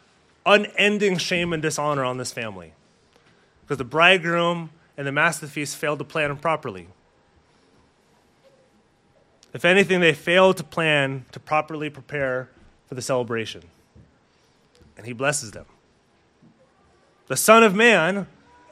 unending 0.45 1.17
shame 1.17 1.51
and 1.51 1.63
dishonor 1.63 2.03
on 2.05 2.19
this 2.19 2.31
family. 2.31 2.73
Because 3.61 3.79
the 3.79 3.85
bridegroom 3.85 4.69
and 4.97 5.07
the 5.07 5.11
master 5.11 5.47
of 5.47 5.49
the 5.49 5.53
feast 5.55 5.77
failed 5.77 5.97
to 5.97 6.05
plan 6.05 6.37
properly. 6.37 6.89
If 9.51 9.65
anything, 9.65 10.01
they 10.01 10.13
failed 10.13 10.57
to 10.57 10.63
plan 10.63 11.25
to 11.31 11.39
properly 11.39 11.89
prepare 11.89 12.51
for 12.85 12.93
the 12.93 13.01
celebration. 13.01 13.63
And 14.95 15.07
he 15.07 15.13
blesses 15.13 15.53
them. 15.53 15.65
The 17.25 17.35
Son 17.35 17.63
of 17.63 17.73
Man, 17.73 18.27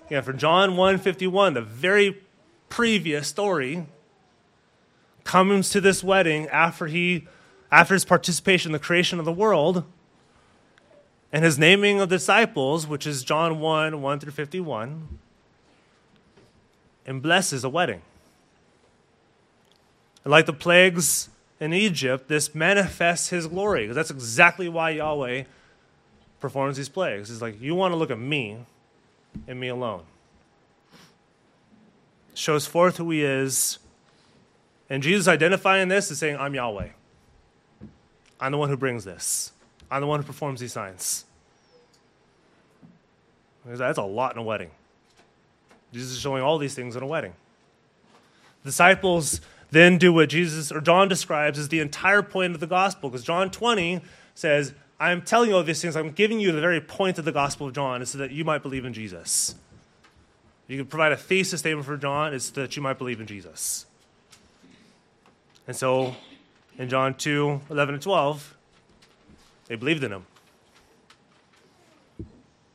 again, 0.05 0.21
for 0.21 0.33
John 0.33 0.77
151, 0.77 1.55
the 1.55 1.61
very 1.61 2.21
previous 2.69 3.27
story, 3.27 3.85
comes 5.23 5.69
to 5.69 5.81
this 5.81 6.03
wedding 6.03 6.47
after 6.47 6.87
he 6.87 7.27
after 7.71 7.93
his 7.93 8.05
participation 8.05 8.69
in 8.69 8.73
the 8.73 8.79
creation 8.79 9.19
of 9.19 9.25
the 9.25 9.31
world 9.31 9.83
and 11.31 11.43
his 11.43 11.59
naming 11.59 11.99
of 11.99 12.09
disciples, 12.09 12.87
which 12.87 13.05
is 13.05 13.23
John 13.23 13.59
1 13.59 14.01
1 14.01 14.19
through 14.19 14.31
51, 14.31 15.19
and 17.05 17.21
blesses 17.21 17.63
a 17.63 17.69
wedding. 17.69 18.01
And 20.23 20.31
like 20.31 20.45
the 20.45 20.53
plagues 20.53 21.29
in 21.59 21.73
Egypt, 21.73 22.27
this 22.27 22.55
manifests 22.55 23.29
his 23.29 23.47
glory, 23.47 23.83
because 23.83 23.95
that's 23.95 24.11
exactly 24.11 24.69
why 24.69 24.91
Yahweh 24.91 25.43
performs 26.39 26.77
these 26.77 26.89
plagues. 26.89 27.29
He's 27.29 27.41
like, 27.41 27.59
You 27.61 27.75
want 27.75 27.91
to 27.91 27.97
look 27.97 28.11
at 28.11 28.19
me 28.19 28.57
and 29.47 29.59
me 29.59 29.67
alone. 29.67 30.03
Shows 32.37 32.67
forth 32.67 32.97
who 32.97 33.09
he 33.09 33.23
is. 33.23 33.79
And 34.91 35.01
Jesus 35.01 35.27
identifying 35.27 35.87
this 35.87 36.11
is 36.11 36.19
saying, 36.19 36.37
I'm 36.37 36.53
Yahweh. 36.53 36.89
I'm 38.39 38.51
the 38.51 38.59
one 38.59 38.69
who 38.69 38.77
brings 38.77 39.03
this. 39.03 39.51
I'm 39.89 40.01
the 40.01 40.07
one 40.07 40.19
who 40.19 40.25
performs 40.27 40.59
these 40.59 40.71
signs. 40.71 41.25
That's 43.65 43.97
a 43.97 44.03
lot 44.03 44.33
in 44.33 44.37
a 44.37 44.43
wedding. 44.43 44.69
Jesus 45.91 46.11
is 46.11 46.19
showing 46.19 46.43
all 46.43 46.59
these 46.59 46.75
things 46.75 46.95
in 46.95 47.01
a 47.01 47.07
wedding. 47.07 47.33
Disciples 48.63 49.41
then 49.71 49.97
do 49.97 50.13
what 50.13 50.29
Jesus 50.29 50.71
or 50.71 50.79
John 50.79 51.07
describes 51.07 51.57
as 51.57 51.69
the 51.69 51.79
entire 51.79 52.21
point 52.21 52.53
of 52.53 52.59
the 52.59 52.67
gospel, 52.67 53.09
because 53.09 53.25
John 53.25 53.49
20 53.49 54.01
says, 54.35 54.75
I'm 54.99 55.23
telling 55.23 55.49
you 55.49 55.55
all 55.55 55.63
these 55.63 55.81
things, 55.81 55.95
I'm 55.95 56.11
giving 56.11 56.39
you 56.39 56.51
the 56.51 56.61
very 56.61 56.81
point 56.81 57.17
of 57.17 57.25
the 57.25 57.31
gospel 57.31 57.67
of 57.67 57.73
John, 57.73 58.03
is 58.03 58.11
so 58.11 58.19
that 58.19 58.31
you 58.31 58.45
might 58.45 58.61
believe 58.61 58.85
in 58.85 58.93
Jesus. 58.93 59.55
You 60.67 60.77
can 60.77 60.85
provide 60.85 61.11
a 61.11 61.17
thesis 61.17 61.61
statement 61.61 61.85
for 61.85 61.97
John, 61.97 62.33
is 62.33 62.45
so 62.45 62.61
that 62.61 62.75
you 62.75 62.81
might 62.81 62.97
believe 62.97 63.21
in 63.21 63.27
Jesus. 63.27 63.85
And 65.65 65.75
so 65.75 66.15
in 66.77 66.89
John 66.89 67.13
2 67.13 67.61
11 67.69 67.95
and 67.95 68.03
12, 68.03 68.57
they 69.67 69.75
believed 69.75 70.03
in 70.03 70.11
him. 70.11 70.25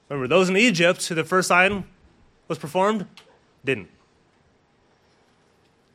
Remember, 0.09 0.29
those 0.29 0.49
in 0.49 0.57
Egypt 0.57 1.07
who 1.07 1.15
the 1.15 1.25
first 1.25 1.49
sign 1.49 1.85
was 2.49 2.59
performed 2.59 3.07
didn't. 3.65 3.89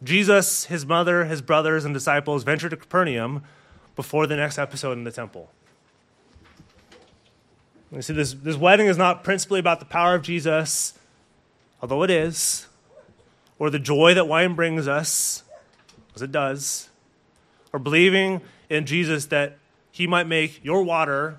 Jesus, 0.04 0.66
his 0.66 0.86
mother, 0.86 1.26
his 1.26 1.42
brothers, 1.42 1.86
and 1.86 1.94
disciples 1.94 2.44
ventured 2.44 2.72
to 2.72 2.78
Capernaum 2.78 3.44
before 3.96 4.28
the 4.28 4.36
next 4.36 4.58
episode 4.58 4.94
in 4.94 5.04
the 5.04 5.12
temple. 5.12 5.52
You 7.92 8.02
see, 8.02 8.14
this, 8.14 8.34
this 8.34 8.56
wedding 8.56 8.88
is 8.88 8.98
not 8.98 9.24
principally 9.24 9.60
about 9.60 9.80
the 9.80 9.86
power 9.86 10.16
of 10.16 10.22
Jesus, 10.22 10.94
although 11.82 12.04
it 12.04 12.10
is, 12.10 12.68
or 13.60 13.70
the 13.70 13.80
joy 13.80 14.14
that 14.14 14.28
wine 14.28 14.56
brings 14.56 14.88
us, 14.88 15.44
as 16.16 16.22
it 16.22 16.32
does, 16.32 16.90
or 17.74 17.80
believing 17.80 18.42
in 18.70 18.86
Jesus 18.86 19.28
that 19.28 19.58
he 19.92 20.08
might 20.08 20.28
make 20.28 20.64
your 20.64 20.84
water, 20.84 21.38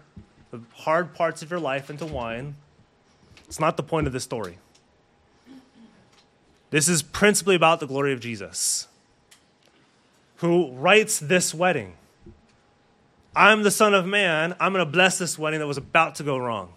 the 0.50 0.60
hard 0.74 1.14
parts 1.14 1.42
of 1.42 1.50
your 1.50 1.60
life, 1.60 1.90
into 1.90 2.06
wine. 2.06 2.56
It's 3.46 3.60
not 3.60 3.76
the 3.76 3.82
point 3.82 4.06
of 4.06 4.12
this 4.12 4.24
story. 4.24 4.58
This 6.70 6.88
is 6.88 7.02
principally 7.02 7.54
about 7.54 7.80
the 7.80 7.86
glory 7.86 8.12
of 8.12 8.20
Jesus, 8.20 8.88
who 10.36 10.70
rights 10.72 11.18
this 11.18 11.54
wedding. 11.54 11.94
I'm 13.34 13.62
the 13.62 13.70
Son 13.70 13.94
of 13.94 14.06
Man. 14.06 14.54
I'm 14.58 14.72
going 14.72 14.84
to 14.84 14.90
bless 14.90 15.18
this 15.18 15.38
wedding 15.38 15.60
that 15.60 15.66
was 15.66 15.76
about 15.76 16.16
to 16.16 16.24
go 16.24 16.36
wrong. 16.36 16.72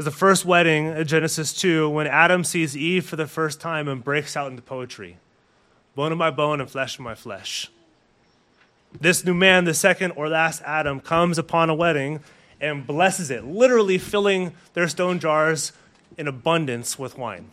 There's 0.00 0.14
the 0.14 0.18
first 0.18 0.46
wedding 0.46 0.86
in 0.86 1.06
Genesis 1.06 1.52
2 1.52 1.90
when 1.90 2.06
Adam 2.06 2.42
sees 2.42 2.74
Eve 2.74 3.04
for 3.04 3.16
the 3.16 3.26
first 3.26 3.60
time 3.60 3.86
and 3.86 4.02
breaks 4.02 4.34
out 4.34 4.50
into 4.50 4.62
poetry 4.62 5.18
bone 5.94 6.10
of 6.10 6.16
my 6.16 6.30
bone 6.30 6.58
and 6.58 6.70
flesh 6.70 6.94
of 6.94 7.04
my 7.04 7.14
flesh. 7.14 7.70
This 8.98 9.26
new 9.26 9.34
man, 9.34 9.66
the 9.66 9.74
second 9.74 10.12
or 10.12 10.30
last 10.30 10.62
Adam, 10.62 11.00
comes 11.00 11.36
upon 11.36 11.68
a 11.68 11.74
wedding 11.74 12.20
and 12.62 12.86
blesses 12.86 13.30
it, 13.30 13.44
literally 13.44 13.98
filling 13.98 14.54
their 14.72 14.88
stone 14.88 15.18
jars 15.18 15.72
in 16.16 16.26
abundance 16.26 16.98
with 16.98 17.18
wine. 17.18 17.50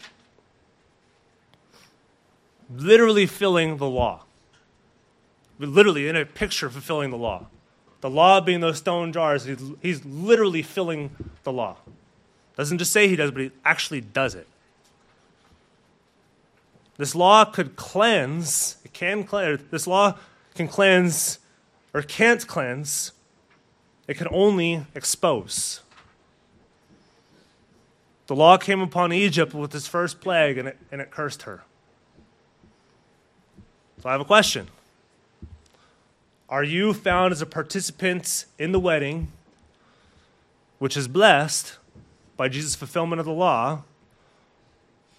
Literally 2.74 3.26
filling 3.26 3.76
the 3.76 3.90
law. 3.90 4.24
Literally, 5.60 6.08
in 6.08 6.16
a 6.16 6.26
picture, 6.26 6.70
fulfilling 6.70 7.10
the 7.10 7.18
law. 7.18 7.48
The 8.00 8.10
law 8.10 8.40
being 8.40 8.62
those 8.62 8.78
stone 8.78 9.12
jars, 9.12 9.50
he's 9.82 10.06
literally 10.06 10.62
filling 10.62 11.10
the 11.44 11.52
law. 11.52 11.76
Doesn't 12.58 12.80
just 12.80 12.92
say 12.92 13.08
he 13.08 13.16
does, 13.16 13.32
but 13.32 13.42
he 13.44 13.52
actually 13.64 14.02
does 14.02 14.36
it. 14.36 14.48
This 16.98 17.14
law 17.14 17.46
could 17.46 17.76
cleanse, 17.76 18.78
it 18.84 18.92
can 18.92 19.24
cleanse, 19.24 19.62
this 19.70 19.86
law 19.86 20.18
can 20.56 20.68
cleanse 20.68 21.38
or 21.94 22.02
can't 22.02 22.46
cleanse, 22.48 23.12
it 24.08 24.16
can 24.16 24.28
only 24.32 24.84
expose. 24.96 25.82
The 28.26 28.36
law 28.36 28.58
came 28.58 28.82
upon 28.82 29.14
Egypt 29.14 29.54
with 29.54 29.74
its 29.76 29.88
first 29.88 30.20
plague 30.20 30.58
and 30.58 30.70
it, 30.70 30.78
and 30.92 31.00
it 31.00 31.12
cursed 31.12 31.44
her. 31.44 31.64
So 34.02 34.10
I 34.10 34.12
have 34.14 34.22
a 34.22 34.26
question. 34.26 34.68
Are 36.50 36.64
you 36.64 36.94
found 36.94 37.32
as 37.32 37.42
a 37.42 37.46
participant 37.46 38.46
in 38.58 38.72
the 38.72 38.80
wedding, 38.80 39.32
which 40.80 40.98
is 40.98 41.08
blessed 41.08 41.78
by 42.38 42.48
Jesus' 42.48 42.76
fulfillment 42.76 43.20
of 43.20 43.26
the 43.26 43.34
law, 43.34 43.84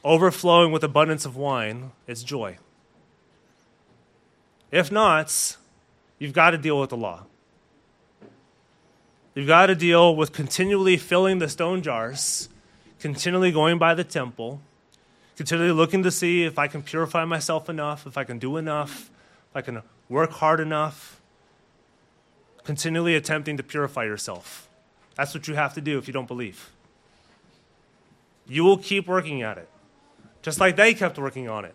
overflowing 0.04 0.72
with 0.72 0.82
abundance 0.82 1.26
of 1.26 1.36
wine? 1.36 1.90
It's 2.06 2.22
joy. 2.22 2.58
If 4.70 4.90
not, 4.90 5.56
you've 6.18 6.32
got 6.32 6.50
to 6.50 6.58
deal 6.58 6.80
with 6.80 6.90
the 6.90 6.96
law. 6.96 7.24
You've 9.34 9.46
got 9.46 9.66
to 9.66 9.74
deal 9.74 10.16
with 10.16 10.32
continually 10.32 10.96
filling 10.96 11.38
the 11.38 11.48
stone 11.48 11.82
jars 11.82 12.48
continually 12.98 13.52
going 13.52 13.78
by 13.78 13.94
the 13.94 14.04
temple, 14.04 14.60
continually 15.36 15.72
looking 15.72 16.02
to 16.02 16.10
see 16.10 16.44
if 16.44 16.58
I 16.58 16.66
can 16.66 16.82
purify 16.82 17.24
myself 17.24 17.68
enough, 17.68 18.06
if 18.06 18.18
I 18.18 18.24
can 18.24 18.38
do 18.38 18.56
enough, 18.56 19.10
if 19.50 19.56
I 19.56 19.60
can 19.62 19.82
work 20.08 20.32
hard 20.32 20.60
enough, 20.60 21.20
continually 22.64 23.14
attempting 23.14 23.56
to 23.56 23.62
purify 23.62 24.04
yourself. 24.04 24.68
That's 25.14 25.34
what 25.34 25.48
you 25.48 25.54
have 25.54 25.74
to 25.74 25.80
do 25.80 25.98
if 25.98 26.06
you 26.06 26.12
don't 26.12 26.28
believe. 26.28 26.70
You 28.48 28.64
will 28.64 28.78
keep 28.78 29.06
working 29.06 29.42
at 29.42 29.58
it, 29.58 29.68
just 30.42 30.58
like 30.58 30.76
they 30.76 30.94
kept 30.94 31.18
working 31.18 31.48
on 31.48 31.64
it. 31.64 31.74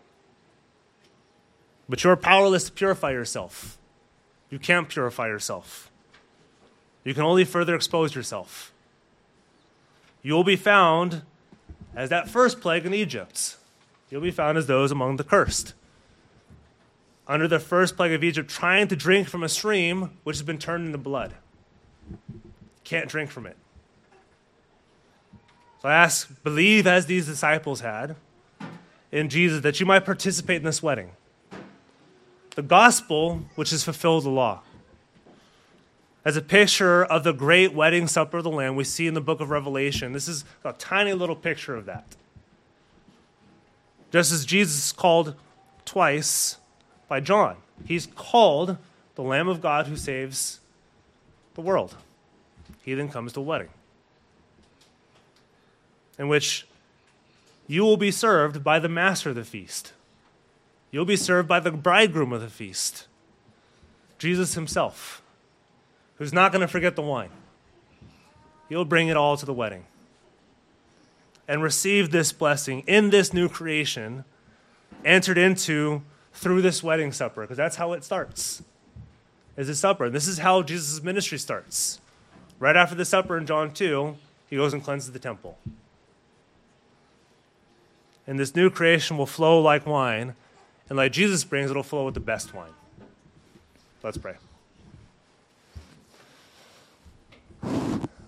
But 1.88 2.04
you're 2.04 2.16
powerless 2.16 2.66
to 2.66 2.72
purify 2.72 3.12
yourself. 3.12 3.78
You 4.50 4.60
can't 4.60 4.90
purify 4.90 5.28
yourself. 5.28 5.92
You 7.04 7.14
can 7.14 7.24
only 7.24 7.46
further 7.46 7.76
expose 7.76 8.16
yourself 8.16 8.74
you 10.24 10.34
will 10.34 10.46
be 10.46 10.56
found 10.56 11.22
as 11.94 12.10
that 12.10 12.30
first 12.30 12.62
plague 12.62 12.86
in 12.86 12.94
Egypt. 12.94 13.58
You'll 14.10 14.22
be 14.22 14.32
found 14.32 14.58
as 14.58 14.68
those 14.68 14.92
among 14.92 15.18
the 15.18 15.24
cursed. 15.24 15.74
Under 17.28 17.48
the 17.48 17.60
first 17.60 17.96
plague 17.96 18.14
of 18.14 18.24
Egypt, 18.24 18.50
trying 18.50 18.88
to 18.88 18.96
drink 18.96 19.28
from 19.28 19.44
a 19.44 19.50
stream 19.50 20.18
which 20.24 20.38
has 20.38 20.44
been 20.44 20.58
turned 20.58 20.86
into 20.86 20.98
blood. 20.98 21.36
Can't 22.84 23.10
drink 23.10 23.30
from 23.30 23.46
it. 23.46 23.58
So 25.84 25.90
I 25.90 25.96
ask, 25.96 26.42
believe 26.44 26.88
as 26.88 27.08
these 27.08 27.26
disciples 27.26 27.82
had 27.82 28.16
in 29.12 29.28
Jesus 29.28 29.62
that 29.64 29.82
you 29.82 29.86
might 29.86 30.06
participate 30.06 30.56
in 30.56 30.64
this 30.64 30.82
wedding. 30.82 31.12
The 32.56 32.62
gospel, 32.62 33.42
which 33.56 33.72
has 33.72 33.84
fulfilled 33.84 34.24
the 34.24 34.30
law 34.30 34.62
as 36.24 36.38
a 36.38 36.42
picture 36.42 37.04
of 37.04 37.26
the 37.26 37.34
great 37.34 37.74
wedding 37.74 38.08
supper 38.08 38.38
of 38.38 38.46
the 38.46 38.50
Lamb 38.50 38.78
we 38.78 38.86
see 38.86 39.08
in 39.08 39.14
the 39.14 39.20
book 39.20 39.42
of 39.42 39.50
Revelation. 39.50 40.14
This 40.14 40.30
is 40.30 40.46
a 40.64 40.72
tiny 40.72 41.12
little 41.12 41.36
picture 41.36 41.76
of 41.76 41.86
that. 41.86 42.16
Just 44.10 44.32
as 44.32 44.46
Jesus 44.46 44.86
is 44.86 44.92
called 44.94 45.36
twice 45.84 46.60
by 47.10 47.20
John, 47.20 47.58
he's 47.84 48.06
called 48.16 48.78
the 49.16 49.22
Lamb 49.22 49.50
of 49.50 49.60
God 49.60 49.88
who 49.88 49.98
saves 49.98 50.62
the 51.56 51.62
world. 51.62 51.98
He 52.84 52.94
then 52.94 53.10
comes 53.10 53.34
to 53.34 53.42
a 53.42 53.44
wedding 53.44 53.70
in 56.18 56.28
which 56.28 56.68
you 57.68 57.84
will 57.84 57.98
be 57.98 58.12
served 58.12 58.64
by 58.64 58.80
the 58.80 58.90
master 58.90 59.30
of 59.30 59.36
the 59.36 59.44
feast. 59.44 59.94
You'll 60.92 61.06
be 61.06 61.16
served 61.16 61.48
by 61.48 61.60
the 61.60 61.72
bridegroom 61.72 62.34
of 62.34 62.42
the 62.42 62.50
feast, 62.50 63.08
Jesus 64.20 64.54
himself 64.54 65.24
who's 66.18 66.34
not 66.34 66.52
going 66.52 66.62
to 66.62 66.68
forget 66.68 66.96
the 66.96 67.02
wine. 67.02 67.30
He'll 68.70 68.86
bring 68.86 69.08
it 69.08 69.18
all 69.18 69.38
to 69.38 69.46
the 69.46 69.54
wedding 69.54 69.86
and 71.48 71.62
receive 71.62 72.12
this 72.12 72.32
blessing 72.32 72.84
in 72.88 73.10
this 73.10 73.34
new 73.34 73.50
creation 73.50 74.24
entered 75.04 75.38
into 75.38 76.02
through 76.34 76.62
this 76.62 76.82
wedding 76.82 77.12
supper 77.12 77.42
because 77.42 77.58
that's 77.58 77.76
how 77.76 77.92
it 77.92 78.04
starts 78.04 78.64
is 79.58 79.68
a 79.68 79.76
supper 79.76 80.10
this 80.10 80.28
is 80.28 80.38
how 80.38 80.62
jesus' 80.64 81.04
ministry 81.04 81.38
starts 81.38 82.00
right 82.58 82.78
after 82.78 82.96
the 82.96 83.04
supper 83.04 83.38
in 83.38 83.46
john 83.46 83.72
2 83.72 84.16
he 84.50 84.56
goes 84.56 84.74
and 84.74 84.82
cleanses 84.82 85.12
the 85.12 85.20
temple 85.20 85.58
and 88.26 88.40
this 88.40 88.56
new 88.56 88.70
creation 88.70 89.18
will 89.18 89.26
flow 89.26 89.62
like 89.62 89.86
wine 89.86 90.36
and 90.90 90.98
like 90.98 91.12
jesus 91.12 91.44
brings 91.44 91.70
it'll 91.70 91.84
flow 91.84 92.06
with 92.06 92.14
the 92.14 92.20
best 92.20 92.54
wine 92.54 92.74
let's 94.04 94.18
pray 94.18 94.36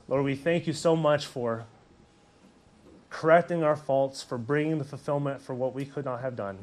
Lord, 0.07 0.23
we 0.23 0.35
thank 0.35 0.67
you 0.67 0.73
so 0.73 0.95
much 0.95 1.25
for 1.25 1.65
correcting 3.09 3.63
our 3.63 3.75
faults, 3.75 4.21
for 4.21 4.37
bringing 4.37 4.77
the 4.77 4.83
fulfillment 4.83 5.41
for 5.41 5.55
what 5.55 5.73
we 5.73 5.83
could 5.83 6.05
not 6.05 6.21
have 6.21 6.35
done. 6.35 6.59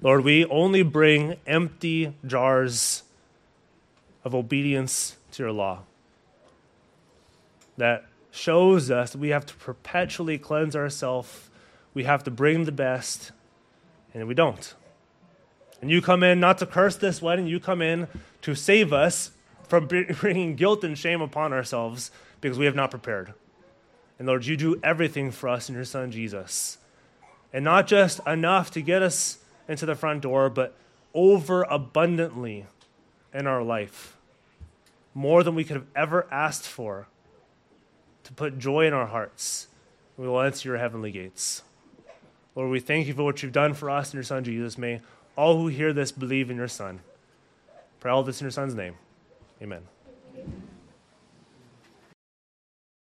Lord, 0.00 0.24
we 0.24 0.44
only 0.46 0.82
bring 0.82 1.36
empty 1.46 2.14
jars 2.26 3.04
of 4.24 4.34
obedience 4.34 5.16
to 5.32 5.44
your 5.44 5.52
law. 5.52 5.82
That 7.76 8.06
shows 8.30 8.90
us 8.90 9.12
that 9.12 9.18
we 9.18 9.28
have 9.28 9.46
to 9.46 9.54
perpetually 9.54 10.36
cleanse 10.36 10.74
ourselves, 10.74 11.48
we 11.94 12.04
have 12.04 12.24
to 12.24 12.30
bring 12.30 12.64
the 12.64 12.72
best, 12.72 13.32
and 14.12 14.28
we 14.28 14.34
don't. 14.34 14.74
And 15.80 15.90
you 15.90 16.02
come 16.02 16.22
in 16.22 16.40
not 16.40 16.58
to 16.58 16.66
curse 16.66 16.96
this 16.96 17.22
wedding, 17.22 17.46
you 17.46 17.60
come 17.60 17.80
in 17.80 18.08
to 18.42 18.54
save 18.54 18.92
us 18.92 19.30
from 19.68 19.86
bringing 20.20 20.56
guilt 20.56 20.84
and 20.84 20.98
shame 20.98 21.20
upon 21.20 21.52
ourselves 21.52 22.10
because 22.40 22.58
we 22.58 22.66
have 22.66 22.74
not 22.74 22.90
prepared. 22.90 23.34
And 24.18 24.28
Lord, 24.28 24.46
you 24.46 24.56
do 24.56 24.80
everything 24.82 25.30
for 25.30 25.48
us 25.48 25.68
in 25.68 25.74
your 25.74 25.84
Son 25.84 26.10
Jesus. 26.10 26.78
And 27.52 27.64
not 27.64 27.86
just 27.86 28.20
enough 28.26 28.70
to 28.72 28.82
get 28.82 29.02
us 29.02 29.38
into 29.68 29.86
the 29.86 29.94
front 29.94 30.22
door, 30.22 30.50
but 30.50 30.74
over 31.14 31.62
abundantly 31.64 32.66
in 33.32 33.46
our 33.46 33.62
life. 33.62 34.16
More 35.14 35.42
than 35.42 35.54
we 35.54 35.64
could 35.64 35.76
have 35.76 35.86
ever 35.94 36.26
asked 36.30 36.66
for 36.66 37.08
to 38.24 38.32
put 38.32 38.58
joy 38.58 38.86
in 38.86 38.92
our 38.92 39.06
hearts. 39.06 39.68
We 40.16 40.26
will 40.26 40.40
enter 40.40 40.68
your 40.68 40.78
heavenly 40.78 41.12
gates. 41.12 41.62
Lord, 42.54 42.70
we 42.70 42.80
thank 42.80 43.06
you 43.06 43.14
for 43.14 43.24
what 43.24 43.42
you've 43.42 43.52
done 43.52 43.74
for 43.74 43.90
us 43.90 44.12
in 44.12 44.16
your 44.16 44.24
Son 44.24 44.44
Jesus. 44.44 44.78
May 44.78 45.00
all 45.36 45.56
who 45.56 45.68
hear 45.68 45.92
this 45.92 46.12
believe 46.12 46.50
in 46.50 46.56
your 46.56 46.68
Son. 46.68 47.00
Pray 48.00 48.10
all 48.10 48.22
this 48.22 48.40
in 48.40 48.44
your 48.44 48.52
Son's 48.52 48.74
name. 48.74 48.94
Amen. 49.62 49.82